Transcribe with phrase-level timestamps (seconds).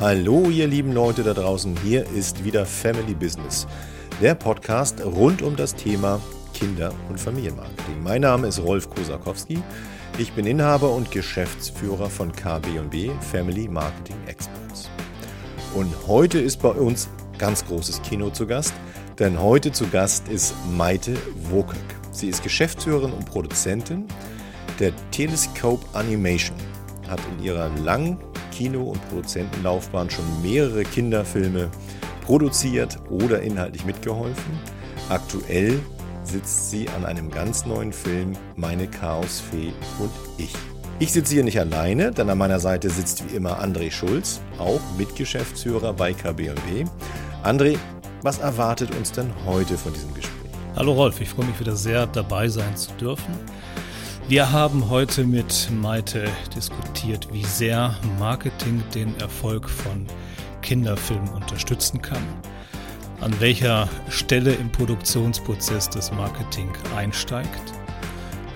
[0.00, 3.66] Hallo ihr lieben Leute da draußen, hier ist wieder Family Business,
[4.22, 6.22] der Podcast rund um das Thema
[6.54, 8.02] Kinder- und Familienmarketing.
[8.02, 9.62] Mein Name ist Rolf Kosakowski,
[10.16, 14.88] ich bin Inhaber und Geschäftsführer von KB&B Family Marketing Experts.
[15.74, 18.72] Und heute ist bei uns ganz großes Kino zu Gast,
[19.18, 21.14] denn heute zu Gast ist Maite
[21.50, 21.76] Wokök.
[22.10, 24.06] Sie ist Geschäftsführerin und Produzentin
[24.78, 26.56] der Telescope Animation,
[27.10, 28.18] hat in ihrer langen
[28.52, 31.70] Kino- und Produzentenlaufbahn schon mehrere Kinderfilme
[32.24, 34.58] produziert oder inhaltlich mitgeholfen.
[35.08, 35.80] Aktuell
[36.22, 40.54] sitzt sie an einem ganz neuen Film Meine Chaosfee und ich.
[40.98, 44.80] Ich sitze hier nicht alleine, denn an meiner Seite sitzt wie immer André Schulz, auch
[44.98, 46.84] Mitgeschäftsführer bei KB&B.
[47.42, 47.78] André,
[48.22, 50.50] was erwartet uns denn heute von diesem Gespräch?
[50.76, 53.34] Hallo Rolf, ich freue mich wieder sehr dabei sein zu dürfen.
[54.28, 60.06] Wir haben heute mit Maite diskutiert, wie sehr Marketing den Erfolg von
[60.62, 62.22] Kinderfilmen unterstützen kann,
[63.20, 67.72] an welcher Stelle im Produktionsprozess das Marketing einsteigt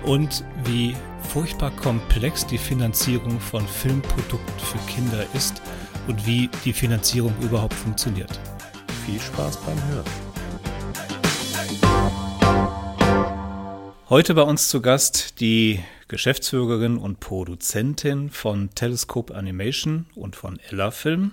[0.05, 0.95] und wie
[1.29, 5.61] furchtbar komplex die Finanzierung von Filmprodukten für Kinder ist
[6.07, 8.39] und wie die Finanzierung überhaupt funktioniert.
[9.05, 10.34] Viel Spaß beim Hören.
[14.07, 20.91] Heute bei uns zu Gast die Geschäftsführerin und Produzentin von Telescope Animation und von Ella
[20.91, 21.31] Film,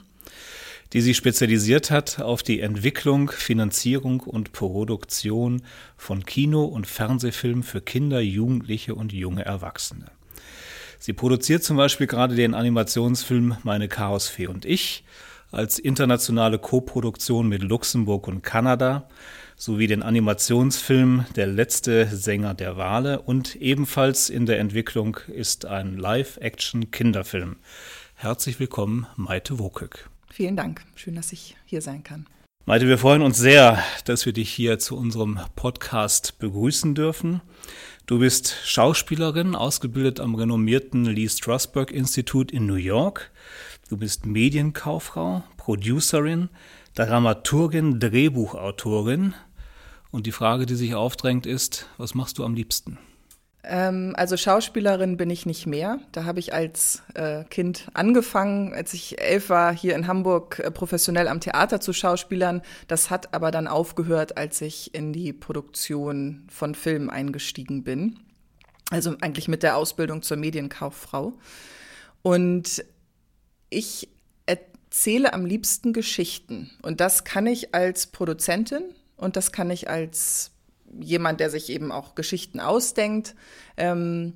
[0.95, 5.61] die sich spezialisiert hat auf die Entwicklung, Finanzierung und Produktion
[5.99, 10.07] von Kino- und Fernsehfilmen für Kinder, Jugendliche und junge Erwachsene.
[10.99, 15.05] Sie produziert zum Beispiel gerade den Animationsfilm Meine Chaosfee und ich
[15.51, 19.07] als internationale Koproduktion mit Luxemburg und Kanada
[19.57, 25.97] sowie den Animationsfilm Der letzte Sänger der Wale und ebenfalls in der Entwicklung ist ein
[25.97, 27.57] Live-Action-Kinderfilm.
[28.15, 30.09] Herzlich willkommen, Maite Wokök.
[30.31, 30.83] Vielen Dank.
[30.95, 32.27] Schön, dass ich hier sein kann.
[32.65, 37.41] Maite, wir freuen uns sehr, dass wir dich hier zu unserem Podcast begrüßen dürfen.
[38.07, 43.33] Du bist Schauspielerin, ausgebildet am renommierten Lee Strasberg Institut in New York.
[43.89, 46.49] Du bist Medienkauffrau, Producerin,
[46.95, 49.35] Dramaturgin, Drehbuchautorin.
[50.13, 52.99] Und die Frage, die sich aufdrängt, ist, was machst du am liebsten?
[53.65, 56.01] Ähm, also Schauspielerin bin ich nicht mehr.
[56.13, 60.71] Da habe ich als äh, Kind angefangen, als ich elf war, hier in Hamburg äh,
[60.71, 62.61] professionell am Theater zu schauspielern.
[62.89, 68.21] Das hat aber dann aufgehört, als ich in die Produktion von Filmen eingestiegen bin.
[68.91, 71.39] Also eigentlich mit der Ausbildung zur Medienkauffrau.
[72.21, 72.85] Und
[73.71, 74.09] ich
[74.45, 76.71] erzähle am liebsten Geschichten.
[76.83, 78.83] Und das kann ich als Produzentin
[79.23, 80.51] und das kann ich als
[81.01, 83.35] jemand, der sich eben auch Geschichten ausdenkt.
[83.77, 84.35] Ähm,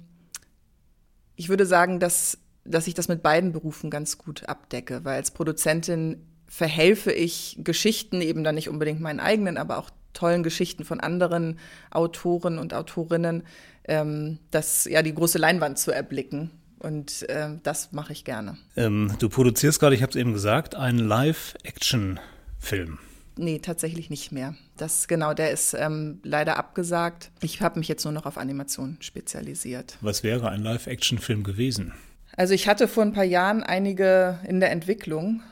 [1.34, 5.32] ich würde sagen, dass, dass ich das mit beiden Berufen ganz gut abdecke, weil als
[5.32, 11.00] Produzentin verhelfe ich Geschichten eben dann nicht unbedingt meinen eigenen, aber auch tollen Geschichten von
[11.00, 11.58] anderen
[11.90, 13.42] Autoren und Autorinnen,
[13.84, 16.52] ähm, das ja die große Leinwand zu erblicken.
[16.78, 18.56] Und äh, das mache ich gerne.
[18.76, 22.98] Ähm, du produzierst gerade, ich habe es eben gesagt, einen Live-Action-Film.
[23.38, 24.54] Nee, tatsächlich nicht mehr.
[24.76, 27.30] Das genau, der ist ähm, leider abgesagt.
[27.42, 29.98] Ich habe mich jetzt nur noch auf Animation spezialisiert.
[30.00, 31.92] Was wäre ein Live-Action-Film gewesen?
[32.36, 35.42] Also ich hatte vor ein paar Jahren einige in der Entwicklung.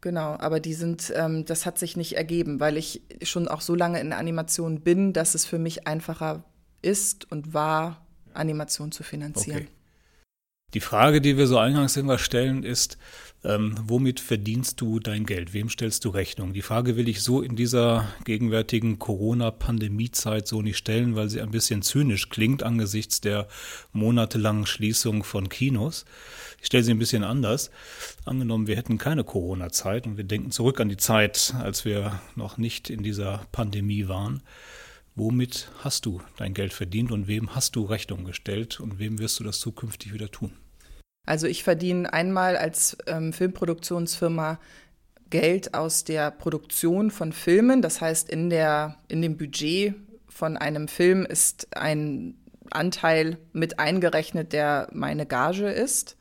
[0.00, 3.74] Genau, aber die sind, ähm, das hat sich nicht ergeben, weil ich schon auch so
[3.74, 6.44] lange in der Animation bin, dass es für mich einfacher
[6.82, 9.62] ist und war, Animation zu finanzieren.
[9.62, 9.68] Okay.
[10.74, 12.98] Die Frage, die wir so eingangs immer stellen, ist,
[13.44, 15.52] ähm, womit verdienst du dein Geld?
[15.52, 16.52] Wem stellst du Rechnung?
[16.52, 21.52] Die Frage will ich so in dieser gegenwärtigen Corona-Pandemie-Zeit so nicht stellen, weil sie ein
[21.52, 23.46] bisschen zynisch klingt angesichts der
[23.92, 26.06] monatelangen Schließung von Kinos.
[26.58, 27.70] Ich stelle sie ein bisschen anders.
[28.24, 32.58] Angenommen, wir hätten keine Corona-Zeit und wir denken zurück an die Zeit, als wir noch
[32.58, 34.42] nicht in dieser Pandemie waren.
[35.14, 39.38] Womit hast du dein Geld verdient und wem hast du Rechnung gestellt und wem wirst
[39.38, 40.50] du das zukünftig wieder tun?
[41.26, 44.58] Also ich verdiene einmal als ähm, Filmproduktionsfirma
[45.30, 47.82] Geld aus der Produktion von Filmen.
[47.82, 49.94] Das heißt, in, der, in dem Budget
[50.28, 52.36] von einem Film ist ein
[52.70, 56.16] Anteil mit eingerechnet, der meine Gage ist.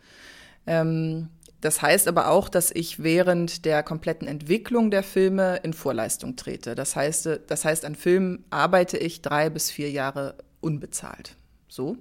[0.66, 1.30] Ähm,
[1.62, 6.76] das heißt aber auch, dass ich während der kompletten Entwicklung der Filme in Vorleistung trete.
[6.76, 11.38] Das heißt, das heißt an Filmen arbeite ich drei bis vier Jahre unbezahlt.
[11.70, 11.98] So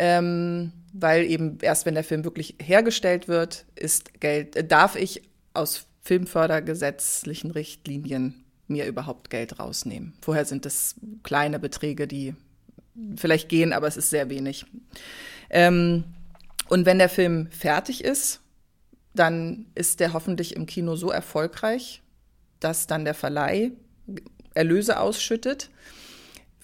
[0.00, 5.20] ähm, weil eben erst wenn der Film wirklich hergestellt wird, ist Geld, äh, darf ich
[5.52, 10.14] aus filmfördergesetzlichen Richtlinien mir überhaupt Geld rausnehmen.
[10.22, 12.34] Vorher sind es kleine Beträge, die
[13.16, 14.64] vielleicht gehen, aber es ist sehr wenig.
[15.50, 16.04] Ähm,
[16.68, 18.40] und wenn der Film fertig ist,
[19.12, 22.00] dann ist der hoffentlich im Kino so erfolgreich,
[22.58, 23.72] dass dann der Verleih
[24.54, 25.68] Erlöse ausschüttet.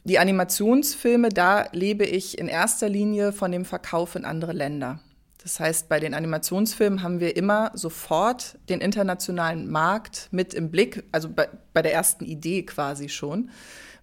[0.07, 5.01] Die Animationsfilme, da lebe ich in erster Linie von dem Verkauf in andere Länder.
[5.43, 11.03] Das heißt, bei den Animationsfilmen haben wir immer sofort den internationalen Markt mit im Blick,
[11.11, 13.51] also bei, bei der ersten Idee quasi schon,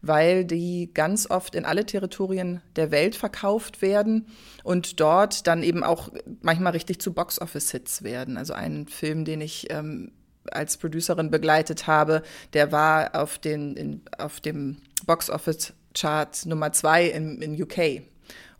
[0.02, 4.28] weil die ganz oft in alle Territorien der Welt verkauft werden
[4.66, 6.10] und dort dann eben auch
[6.42, 8.36] manchmal richtig zu Box-Office-Hits werden.
[8.36, 10.12] Also ein Film, den ich ähm,
[10.52, 17.06] als Producerin begleitet habe, der war auf, den, in, auf dem Box-Office Chart Nummer zwei
[17.06, 18.02] in, in UK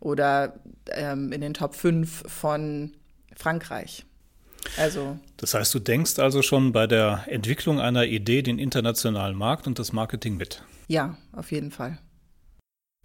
[0.00, 0.60] oder
[0.90, 2.92] ähm, in den Top 5 von
[3.36, 4.04] Frankreich.
[4.76, 5.18] Also.
[5.36, 9.78] Das heißt, du denkst also schon bei der Entwicklung einer Idee den internationalen Markt und
[9.78, 10.62] das Marketing mit?
[10.88, 11.98] Ja, auf jeden Fall.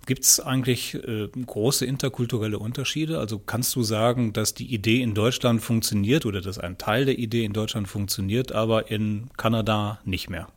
[0.06, 3.20] Gibt es eigentlich äh, große interkulturelle Unterschiede?
[3.20, 7.20] Also kannst du sagen, dass die Idee in Deutschland funktioniert oder dass ein Teil der
[7.20, 10.48] Idee in Deutschland funktioniert, aber in Kanada nicht mehr?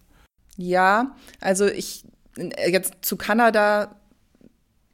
[0.56, 2.04] Ja, also ich
[2.36, 3.96] jetzt zu Kanada,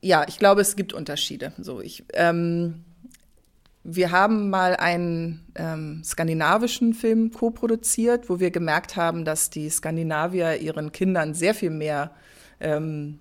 [0.00, 1.52] ja, ich glaube, es gibt Unterschiede.
[1.58, 2.84] So, ich, ähm,
[3.84, 10.56] wir haben mal einen ähm, skandinavischen Film co-produziert, wo wir gemerkt haben, dass die Skandinavier
[10.56, 12.10] ihren Kindern sehr viel mehr
[12.60, 13.18] ähm,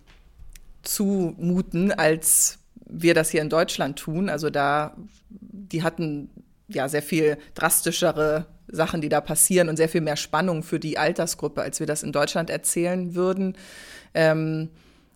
[0.84, 4.30] zumuten, als wir das hier in Deutschland tun.
[4.30, 4.96] Also da,
[5.30, 6.30] die hatten
[6.68, 10.98] ja sehr viel drastischere Sachen, die da passieren und sehr viel mehr Spannung für die
[10.98, 13.56] Altersgruppe, als wir das in Deutschland erzählen würden.
[14.18, 14.70] Ähm,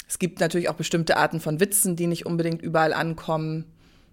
[0.07, 3.65] es gibt natürlich auch bestimmte Arten von Witzen, die nicht unbedingt überall ankommen.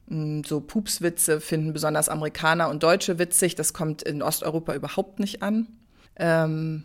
[0.07, 3.55] Mm, so Pupswitze finden besonders Amerikaner und Deutsche witzig.
[3.55, 5.69] Das kommt in Osteuropa überhaupt nicht an.
[6.17, 6.85] Ähm,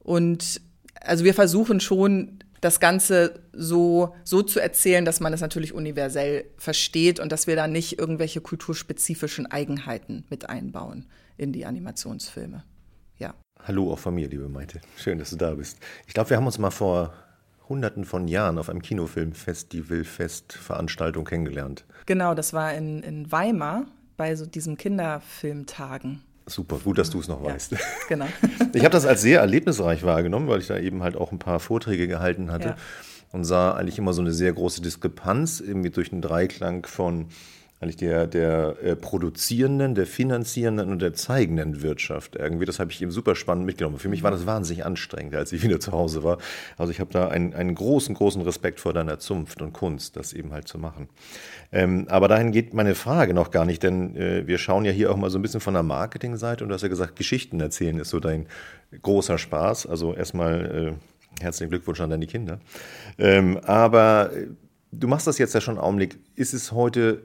[0.00, 0.60] und
[1.00, 6.44] also wir versuchen schon, das Ganze so, so zu erzählen, dass man es natürlich universell
[6.58, 11.06] versteht und dass wir da nicht irgendwelche kulturspezifischen Eigenheiten mit einbauen
[11.38, 12.64] in die Animationsfilme.
[13.16, 13.34] Ja.
[13.62, 14.82] Hallo auch von mir, liebe Maite.
[14.98, 15.78] Schön, dass du da bist.
[16.06, 17.14] Ich glaube, wir haben uns mal vor
[17.70, 21.86] hunderten von Jahren auf einem Kinofilmfestival-Festveranstaltung kennengelernt.
[22.04, 23.86] Genau, das war in, in Weimar
[24.18, 26.20] bei so diesen Kinderfilmtagen.
[26.46, 27.76] Super, gut, dass du es noch ja, weißt.
[28.08, 28.26] Genau.
[28.72, 31.58] Ich habe das als sehr erlebnisreich wahrgenommen, weil ich da eben halt auch ein paar
[31.58, 32.76] Vorträge gehalten hatte ja.
[33.32, 37.26] und sah eigentlich immer so eine sehr große Diskrepanz irgendwie durch einen Dreiklang von
[37.80, 42.66] eigentlich der, der äh, produzierenden, der finanzierenden und der zeigenden Wirtschaft irgendwie.
[42.66, 43.98] Das habe ich eben super spannend mitgenommen.
[43.98, 46.36] Für mich war das wahnsinnig anstrengend, als ich wieder zu Hause war.
[46.76, 50.34] Also ich habe da einen, einen großen, großen Respekt vor deiner Zunft und Kunst, das
[50.34, 51.08] eben halt zu machen.
[51.72, 55.10] Ähm, aber dahin geht meine Frage noch gar nicht, denn äh, wir schauen ja hier
[55.10, 57.98] auch mal so ein bisschen von der Marketingseite und du hast ja gesagt, Geschichten erzählen
[57.98, 58.46] ist so dein
[59.00, 59.86] großer Spaß.
[59.86, 62.60] Also erstmal äh, herzlichen Glückwunsch an deine Kinder.
[63.16, 64.48] Ähm, aber äh,
[64.92, 66.18] du machst das jetzt ja schon einen Augenblick.
[66.34, 67.22] Ist es heute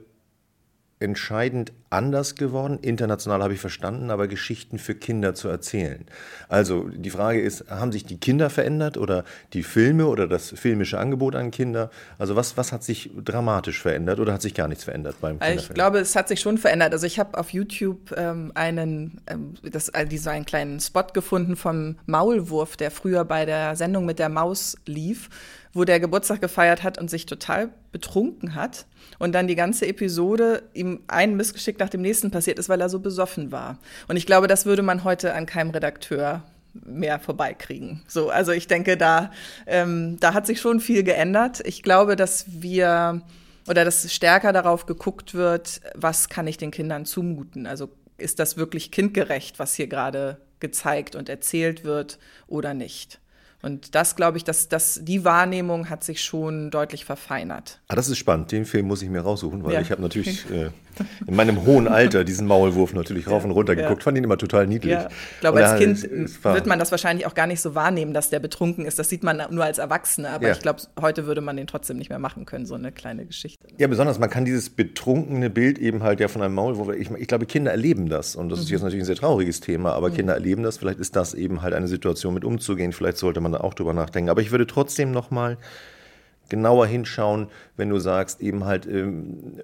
[0.98, 2.78] entscheidend anders geworden.
[2.80, 6.06] International habe ich verstanden, aber Geschichten für Kinder zu erzählen.
[6.48, 10.98] Also die Frage ist, haben sich die Kinder verändert oder die Filme oder das filmische
[10.98, 11.90] Angebot an Kinder?
[12.18, 15.58] Also was, was hat sich dramatisch verändert oder hat sich gar nichts verändert beim Kinderfilm?
[15.58, 16.94] Ich glaube, es hat sich schon verändert.
[16.94, 21.56] Also ich habe auf YouTube ähm, einen, ähm, das, also so einen kleinen Spot gefunden
[21.56, 25.28] vom Maulwurf, der früher bei der Sendung mit der Maus lief
[25.76, 28.86] wo der Geburtstag gefeiert hat und sich total betrunken hat
[29.18, 32.88] und dann die ganze Episode ihm ein Missgeschick nach dem nächsten passiert ist, weil er
[32.88, 33.78] so besoffen war.
[34.08, 36.42] Und ich glaube, das würde man heute an keinem Redakteur
[36.84, 38.02] mehr vorbeikriegen.
[38.06, 39.30] So, also ich denke, da,
[39.66, 41.62] ähm, da hat sich schon viel geändert.
[41.64, 43.22] Ich glaube, dass wir
[43.68, 47.66] oder dass stärker darauf geguckt wird, was kann ich den Kindern zumuten?
[47.66, 53.20] Also ist das wirklich kindgerecht, was hier gerade gezeigt und erzählt wird oder nicht?
[53.66, 57.80] Und das glaube ich, dass, dass die Wahrnehmung hat sich schon deutlich verfeinert.
[57.88, 58.52] Ah, das ist spannend.
[58.52, 59.80] Den Film muss ich mir raussuchen, weil ja.
[59.80, 60.70] ich habe natürlich äh,
[61.26, 64.00] in meinem hohen Alter diesen Maulwurf natürlich rauf und runter geguckt.
[64.00, 64.04] Ja.
[64.04, 64.92] Fand ihn immer total niedlich.
[64.92, 65.08] Ja.
[65.34, 68.40] Ich glaube, als Kind wird man das wahrscheinlich auch gar nicht so wahrnehmen, dass der
[68.40, 68.98] betrunken ist.
[68.98, 70.30] Das sieht man nur als Erwachsene.
[70.30, 73.26] Aber ich glaube, heute würde man den trotzdem nicht mehr machen können, so eine kleine
[73.26, 73.66] Geschichte.
[73.78, 77.28] Ja, besonders, man kann dieses betrunkene Bild eben halt ja von einem Maulwurf, ich, ich
[77.28, 78.36] glaube, Kinder erleben das.
[78.36, 78.64] Und das mhm.
[78.64, 80.14] ist jetzt natürlich ein sehr trauriges Thema, aber mhm.
[80.14, 80.78] Kinder erleben das.
[80.78, 82.92] Vielleicht ist das eben halt eine Situation, mit umzugehen.
[82.92, 84.30] Vielleicht sollte man da auch drüber nachdenken.
[84.30, 85.58] Aber ich würde trotzdem noch mal
[86.48, 89.60] genauer hinschauen, wenn du sagst, eben halt, ähm,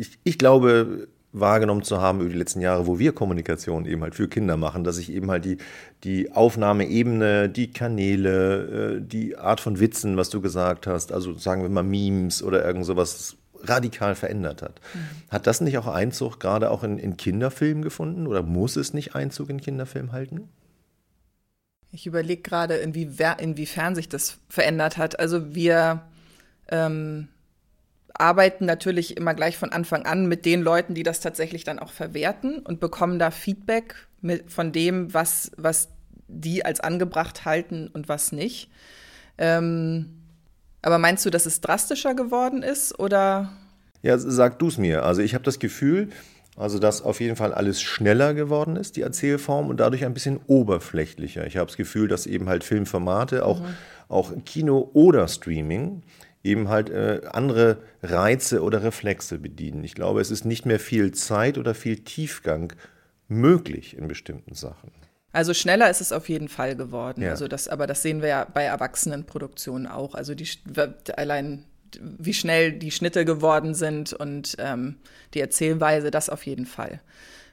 [0.00, 4.14] ich, ich glaube, wahrgenommen zu haben über die letzten Jahre, wo wir Kommunikation eben halt
[4.14, 5.58] für Kinder machen, dass sich eben halt die,
[6.02, 11.62] die Aufnahmeebene, die Kanäle, äh, die Art von Witzen, was du gesagt hast, also sagen
[11.62, 14.80] wir mal Memes oder irgend sowas radikal verändert hat.
[14.94, 15.30] Mhm.
[15.30, 19.14] Hat das nicht auch Einzug gerade auch in, in Kinderfilmen gefunden oder muss es nicht
[19.14, 20.48] Einzug in Kinderfilm halten?
[21.92, 25.18] Ich überlege gerade, inwie, inwiefern sich das verändert hat.
[25.18, 26.02] Also wir
[26.68, 27.28] ähm,
[28.14, 31.92] arbeiten natürlich immer gleich von Anfang an mit den Leuten, die das tatsächlich dann auch
[31.92, 35.88] verwerten und bekommen da Feedback mit, von dem, was, was
[36.28, 38.70] die als angebracht halten und was nicht.
[39.38, 40.20] Ähm,
[40.82, 43.52] aber meinst du, dass es drastischer geworden ist oder?
[44.02, 45.04] Ja, sag du es mir.
[45.04, 46.08] Also ich habe das Gefühl,
[46.56, 50.40] also dass auf jeden Fall alles schneller geworden ist, die Erzählform, und dadurch ein bisschen
[50.46, 51.46] oberflächlicher.
[51.46, 53.74] Ich habe das Gefühl, dass eben halt Filmformate, auch, mhm.
[54.08, 56.02] auch Kino oder Streaming,
[56.42, 59.84] eben halt äh, andere Reize oder Reflexe bedienen.
[59.84, 62.72] Ich glaube, es ist nicht mehr viel Zeit oder viel Tiefgang
[63.28, 64.90] möglich in bestimmten Sachen.
[65.32, 67.22] Also schneller ist es auf jeden Fall geworden.
[67.22, 67.30] Ja.
[67.30, 70.14] Also das, aber das sehen wir ja bei Erwachsenenproduktionen auch.
[70.14, 70.48] Also die
[71.16, 71.64] allein
[72.00, 74.96] wie schnell die Schnitte geworden sind und ähm,
[75.34, 77.00] die Erzählweise, das auf jeden Fall.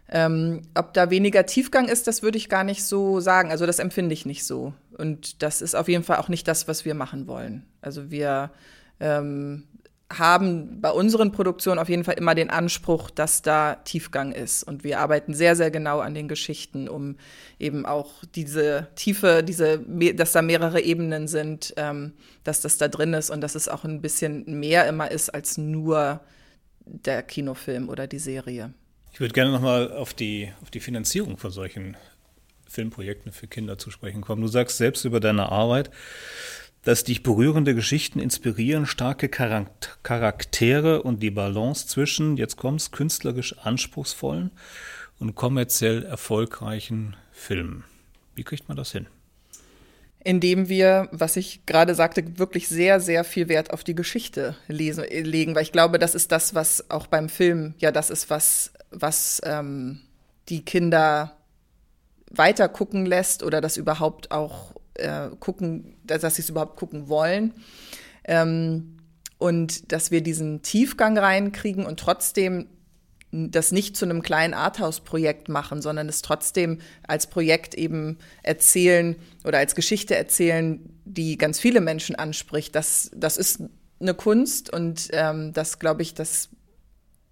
[0.10, 3.52] Ähm, ob da weniger Tiefgang ist, das würde ich gar nicht so sagen.
[3.52, 4.74] Also das empfinde ich nicht so.
[4.98, 7.66] Und das ist auf jeden Fall auch nicht das, was wir machen wollen.
[7.82, 8.52] Also wir
[9.00, 9.64] ähm,
[10.12, 14.64] haben bei unseren Produktionen auf jeden Fall immer den Anspruch, dass da Tiefgang ist.
[14.64, 17.18] Und wir arbeiten sehr, sehr genau an den Geschichten, um
[17.60, 19.80] eben auch diese Tiefe, diese,
[20.16, 22.14] dass da mehrere Ebenen sind, ähm,
[22.46, 25.58] dass das da drin ist und dass es auch ein bisschen mehr immer ist als
[25.58, 26.22] nur
[26.86, 28.74] der Kinofilm oder die Serie.
[29.12, 31.98] Ich würde gerne nochmal auf die, auf die Finanzierung von solchen
[32.70, 34.42] Filmprojekten für Kinder zu sprechen kommen.
[34.42, 35.92] Du sagst selbst über deine Arbeit,
[36.88, 44.52] dass dich berührende Geschichten inspirieren, starke Charaktere und die Balance zwischen, jetzt kommt's, künstlerisch anspruchsvollen
[45.20, 47.84] und kommerziell erfolgreichen Filmen.
[48.36, 49.08] Wie kriegt man das hin?
[50.24, 55.04] Indem wir, was ich gerade sagte, wirklich sehr, sehr viel Wert auf die Geschichte lesen,
[55.10, 58.72] legen, weil ich glaube, das ist das, was auch beim Film, ja, das ist was,
[58.92, 60.04] was ähm,
[60.48, 61.36] die Kinder
[62.32, 67.54] weiter gucken lässt oder das überhaupt auch äh, gucken, dass sie es überhaupt gucken wollen.
[68.24, 68.98] Ähm,
[69.38, 72.68] und dass wir diesen Tiefgang reinkriegen und trotzdem
[73.32, 79.58] das nicht zu einem kleinen Arthouse-Projekt machen, sondern es trotzdem als Projekt eben erzählen oder
[79.58, 82.74] als Geschichte erzählen, die ganz viele Menschen anspricht.
[82.74, 83.62] Das, das ist
[84.00, 86.50] eine Kunst und ähm, das, glaube ich, das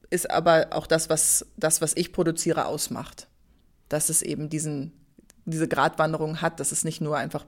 [0.09, 3.27] ist aber auch das, was das, was ich produziere, ausmacht.
[3.87, 4.91] Dass es eben diesen,
[5.45, 7.45] diese Gratwanderung hat, dass es nicht nur einfach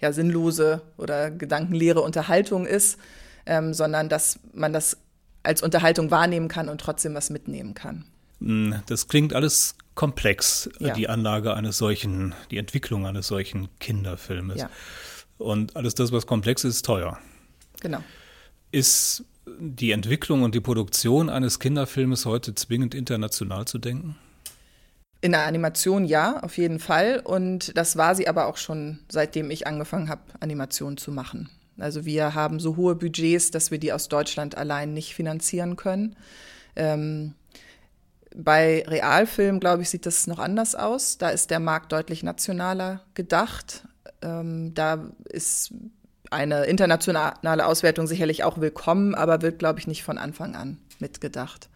[0.00, 2.98] ja, sinnlose oder gedankenleere Unterhaltung ist,
[3.46, 4.96] ähm, sondern dass man das
[5.42, 8.04] als Unterhaltung wahrnehmen kann und trotzdem was mitnehmen kann.
[8.40, 10.94] Hm, das klingt alles komplex, ja.
[10.94, 14.60] die Anlage eines solchen, die Entwicklung eines solchen Kinderfilmes.
[14.60, 14.70] Ja.
[15.38, 17.18] Und alles das, was komplex ist, ist teuer.
[17.80, 18.02] Genau.
[18.72, 19.24] Ist
[19.58, 24.16] die Entwicklung und die Produktion eines Kinderfilmes heute zwingend international zu denken?
[25.22, 27.20] In der Animation ja, auf jeden Fall.
[27.22, 31.50] Und das war sie aber auch schon, seitdem ich angefangen habe, Animation zu machen.
[31.78, 36.16] Also wir haben so hohe Budgets, dass wir die aus Deutschland allein nicht finanzieren können.
[36.76, 37.34] Ähm,
[38.34, 41.18] bei Realfilm, glaube ich, sieht das noch anders aus.
[41.18, 43.84] Da ist der Markt deutlich nationaler gedacht.
[44.22, 45.74] Ähm, da ist
[46.30, 51.68] eine internationale Auswertung sicherlich auch willkommen, aber wird, glaube ich, nicht von Anfang an mitgedacht.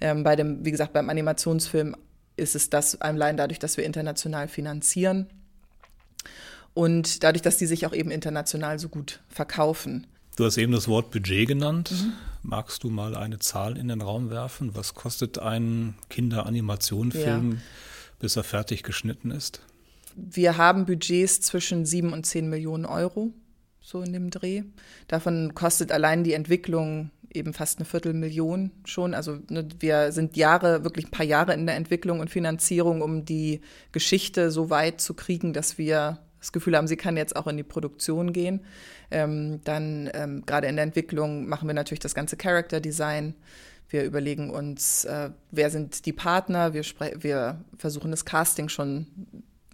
[0.00, 1.96] Ähm, bei dem, wie gesagt, beim Animationsfilm
[2.38, 5.26] ist es das allein dadurch, dass wir international finanzieren
[6.74, 10.06] und dadurch, dass die sich auch eben international so gut verkaufen.
[10.36, 11.90] Du hast eben das Wort Budget genannt.
[11.90, 12.12] Mhm.
[12.42, 14.76] Magst du mal eine Zahl in den Raum werfen?
[14.76, 17.58] Was kostet ein Kinderanimationfilm, ja.
[18.20, 19.60] bis er fertig geschnitten ist?
[20.14, 23.32] Wir haben Budgets zwischen sieben und zehn Millionen Euro,
[23.80, 24.62] so in dem Dreh.
[25.08, 29.14] Davon kostet allein die Entwicklung eben fast eine Viertelmillion schon.
[29.14, 33.24] Also ne, wir sind Jahre, wirklich ein paar Jahre in der Entwicklung und Finanzierung, um
[33.24, 33.60] die
[33.92, 37.56] Geschichte so weit zu kriegen, dass wir das Gefühl haben, sie kann jetzt auch in
[37.56, 38.60] die Produktion gehen.
[39.10, 43.34] Ähm, dann ähm, gerade in der Entwicklung machen wir natürlich das ganze Character Design.
[43.88, 46.74] Wir überlegen uns, äh, wer sind die Partner.
[46.74, 46.84] Wir,
[47.16, 49.06] wir versuchen das Casting schon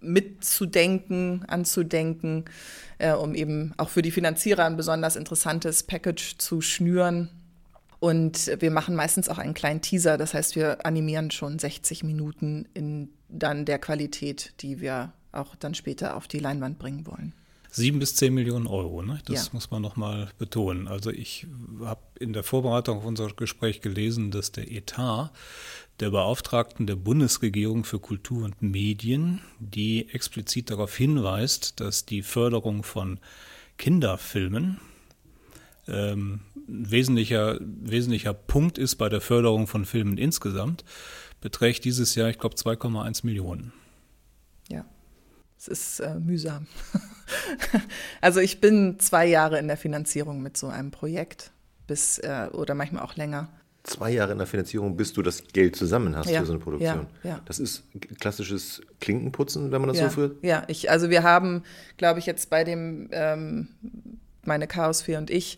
[0.01, 2.45] mitzudenken, anzudenken,
[2.97, 7.29] äh, um eben auch für die Finanzierer ein besonders interessantes Package zu schnüren.
[7.99, 12.67] Und wir machen meistens auch einen kleinen Teaser, das heißt, wir animieren schon 60 Minuten
[12.73, 17.33] in dann der Qualität, die wir auch dann später auf die Leinwand bringen wollen.
[17.71, 19.19] Sieben bis zehn Millionen Euro, ne?
[19.25, 19.49] das ja.
[19.51, 20.87] muss man nochmal betonen.
[20.87, 21.45] Also ich
[21.81, 25.31] habe in der Vorbereitung auf unser Gespräch gelesen, dass der Etat
[25.99, 32.83] der Beauftragten der Bundesregierung für Kultur und Medien, die explizit darauf hinweist, dass die Förderung
[32.83, 33.19] von
[33.77, 34.79] Kinderfilmen
[35.87, 40.83] ähm, ein wesentlicher, wesentlicher Punkt ist bei der Förderung von Filmen insgesamt,
[41.41, 43.71] beträgt dieses Jahr, ich glaube, 2,1 Millionen.
[44.69, 44.85] Ja,
[45.57, 46.67] es ist äh, mühsam.
[48.21, 51.51] also ich bin zwei Jahre in der Finanzierung mit so einem Projekt.
[51.87, 53.49] bis äh, oder manchmal auch länger.
[53.83, 56.59] Zwei Jahre in der Finanzierung, bis du das Geld zusammen hast Ja, für so eine
[56.59, 57.05] Produktion.
[57.21, 57.41] ja, ja.
[57.45, 57.83] Das ist
[58.19, 60.43] klassisches Klinkenputzen, wenn man das ja, so führt.
[60.43, 61.61] Ja, ich, also wir haben,
[61.97, 63.67] glaube ich, jetzt bei dem, ähm,
[64.47, 65.57] meine Chaosphäre und ich,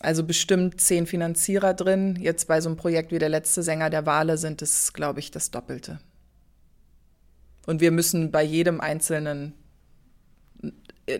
[0.00, 2.16] also bestimmt zehn Finanzierer drin.
[2.20, 5.30] Jetzt bei so einem Projekt wie der letzte Sänger der Wale sind es, glaube ich,
[5.30, 6.00] das Doppelte.
[7.66, 9.54] Und wir müssen bei jedem einzelnen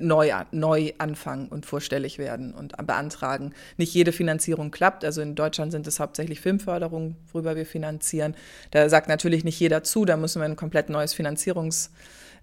[0.01, 3.53] neu, neu anfangen und vorstellig werden und beantragen.
[3.77, 5.05] Nicht jede Finanzierung klappt.
[5.05, 8.35] Also in Deutschland sind es hauptsächlich Filmförderungen, worüber wir finanzieren.
[8.71, 10.05] Da sagt natürlich nicht jeder zu.
[10.05, 11.91] Da müssen wir ein komplett neues Finanzierungsgerüst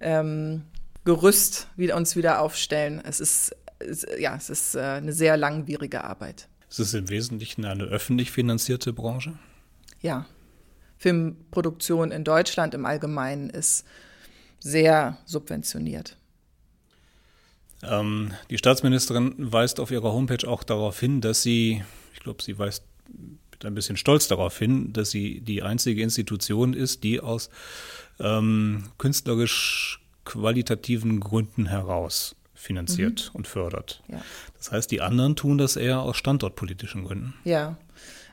[0.02, 0.64] ähm,
[1.06, 3.02] Gerüst wieder, uns wieder aufstellen.
[3.04, 6.50] Es ist, es, ja, es ist äh, eine sehr langwierige Arbeit.
[6.70, 9.34] Es ist im Wesentlichen eine öffentlich finanzierte Branche.
[10.02, 10.26] Ja,
[10.98, 13.86] Filmproduktion in Deutschland im Allgemeinen ist
[14.60, 16.18] sehr subventioniert.
[17.84, 21.84] Ähm, die Staatsministerin weist auf ihrer Homepage auch darauf hin, dass sie,
[22.14, 22.84] ich glaube, sie weist
[23.52, 27.50] mit ein bisschen stolz darauf hin, dass sie die einzige Institution ist, die aus
[28.20, 34.02] ähm, künstlerisch qualitativen Gründen heraus finanziert und fördert.
[34.08, 34.22] Ja.
[34.58, 37.34] Das heißt, die anderen tun das eher aus standortpolitischen Gründen.
[37.44, 37.78] Ja.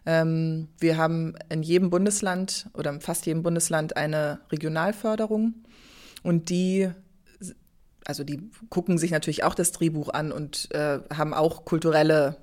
[0.07, 5.55] Ähm, wir haben in jedem Bundesland oder in fast jedem Bundesland eine Regionalförderung
[6.23, 6.91] und die,
[8.05, 12.37] also die gucken sich natürlich auch das Drehbuch an und äh, haben auch kulturelle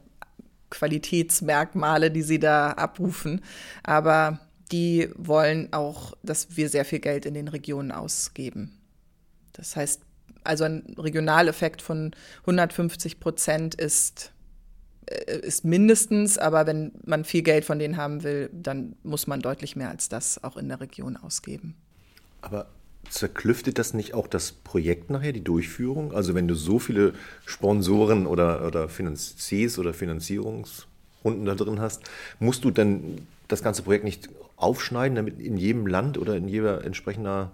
[0.69, 3.41] Qualitätsmerkmale, die sie da abrufen.
[3.83, 4.39] Aber
[4.71, 8.78] die wollen auch, dass wir sehr viel Geld in den Regionen ausgeben.
[9.53, 10.01] Das heißt,
[10.43, 14.31] also ein Regionaleffekt von 150 Prozent ist,
[15.05, 19.41] äh, ist mindestens, aber wenn man viel Geld von denen haben will, dann muss man
[19.41, 21.75] deutlich mehr als das auch in der Region ausgeben.
[22.41, 22.67] Aber
[23.09, 26.13] zerklüftet das nicht auch das Projekt nachher, die Durchführung?
[26.13, 27.13] Also wenn du so viele
[27.45, 32.03] Sponsoren oder, oder Finanziers oder Finanzierungsrunden da drin hast,
[32.39, 36.83] musst du dann das ganze Projekt nicht aufschneiden, damit in jedem Land oder in jeder
[36.83, 37.51] entsprechender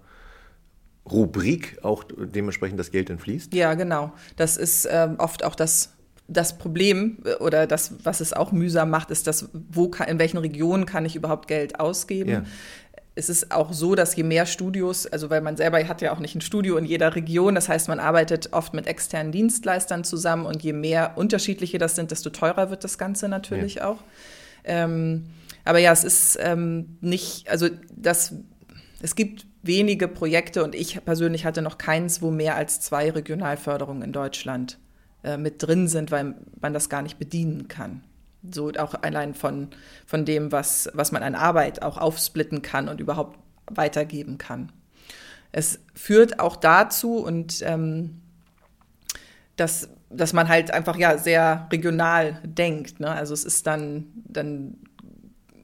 [1.09, 3.53] Rubrik auch dementsprechend das Geld entfließt?
[3.53, 4.11] Ja, genau.
[4.37, 5.93] Das ist ähm, oft auch das,
[6.27, 10.17] das Problem äh, oder das, was es auch mühsam macht, ist, dass wo kann, in
[10.19, 12.29] welchen Regionen kann ich überhaupt Geld ausgeben?
[12.29, 12.43] Ja.
[13.17, 16.19] Es ist auch so, dass je mehr Studios, also weil man selber hat ja auch
[16.19, 20.45] nicht ein Studio in jeder Region, das heißt, man arbeitet oft mit externen Dienstleistern zusammen
[20.45, 23.87] und je mehr unterschiedliche das sind, desto teurer wird das Ganze natürlich Ja.
[23.89, 24.03] auch.
[24.65, 25.27] Ähm,
[25.63, 28.33] aber ja, es ist ähm, nicht, also das,
[29.01, 34.03] es gibt wenige Projekte und ich persönlich hatte noch keins, wo mehr als zwei Regionalförderungen
[34.03, 34.77] in Deutschland
[35.23, 38.03] äh, mit drin sind, weil man das gar nicht bedienen kann.
[38.51, 39.69] So auch allein von,
[40.05, 43.39] von dem, was, was man an Arbeit auch aufsplitten kann und überhaupt
[43.71, 44.71] weitergeben kann.
[45.51, 48.21] Es führt auch dazu und ähm,
[49.55, 52.99] dass, dass man halt einfach ja sehr regional denkt.
[52.99, 53.09] Ne?
[53.09, 54.77] Also es ist dann, dann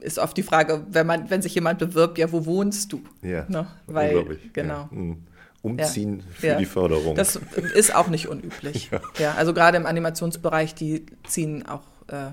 [0.02, 3.00] ist oft die Frage, wenn man, wenn sich jemand bewirbt, ja, wo wohnst du?
[3.22, 3.66] Ja, Ne?
[3.86, 4.52] Weil, unglaublich.
[4.52, 4.74] genau.
[4.74, 4.88] Ja.
[4.90, 5.16] Mhm.
[5.62, 6.24] Umziehen Ja.
[6.34, 6.56] für Ja.
[6.58, 7.14] die Förderung.
[7.14, 7.36] Das
[7.74, 8.90] ist auch nicht unüblich.
[9.18, 9.34] ja.
[9.34, 12.30] also gerade im Animationsbereich, die ziehen auch äh,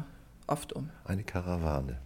[0.48, 0.90] oft um.
[1.06, 1.98] Eine Karawane.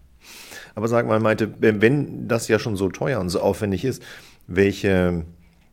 [0.76, 4.04] Aber sag mal, Maite, wenn das ja schon so teuer und so aufwendig ist,
[4.48, 5.24] welche,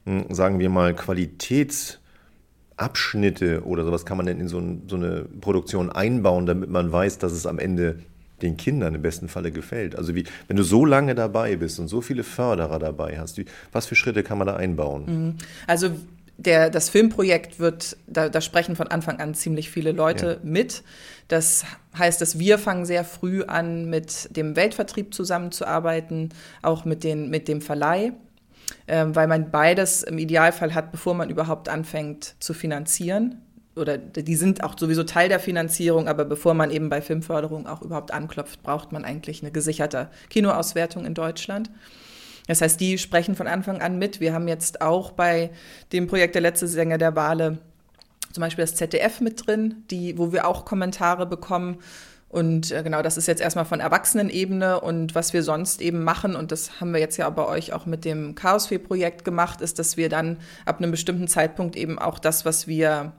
[0.06, 5.22] hm, sagen wir mal, Qualitätsabschnitte oder sowas kann man denn in so, ein, so eine
[5.40, 7.98] Produktion einbauen, damit man weiß, dass es am Ende
[8.42, 9.96] den Kindern im besten Falle gefällt?
[9.96, 13.46] Also wie, wenn du so lange dabei bist und so viele Förderer dabei hast, wie,
[13.72, 15.38] was für Schritte kann man da einbauen?
[15.66, 15.90] Also
[16.40, 20.82] der, das Filmprojekt wird, da, da sprechen von Anfang an ziemlich viele Leute mit.
[21.28, 21.64] Das
[21.96, 26.30] heißt, dass wir fangen sehr früh an, mit dem Weltvertrieb zusammenzuarbeiten,
[26.62, 28.12] auch mit, den, mit dem Verleih,
[28.88, 33.42] ähm, weil man beides im Idealfall hat, bevor man überhaupt anfängt zu finanzieren.
[33.76, 37.82] Oder die sind auch sowieso Teil der Finanzierung, aber bevor man eben bei Filmförderung auch
[37.82, 41.70] überhaupt anklopft, braucht man eigentlich eine gesicherte Kinoauswertung in Deutschland.
[42.48, 44.20] Das heißt, die sprechen von Anfang an mit.
[44.20, 45.50] Wir haben jetzt auch bei
[45.92, 47.58] dem Projekt Der letzte Sänger der Wale
[48.32, 51.78] zum Beispiel das ZDF mit drin, die, wo wir auch Kommentare bekommen.
[52.28, 56.36] Und äh, genau, das ist jetzt erstmal von Erwachsenenebene und was wir sonst eben machen,
[56.36, 59.96] und das haben wir jetzt ja bei euch auch mit dem Chaosfee-Projekt gemacht, ist, dass
[59.96, 63.12] wir dann ab einem bestimmten Zeitpunkt eben auch das, was wir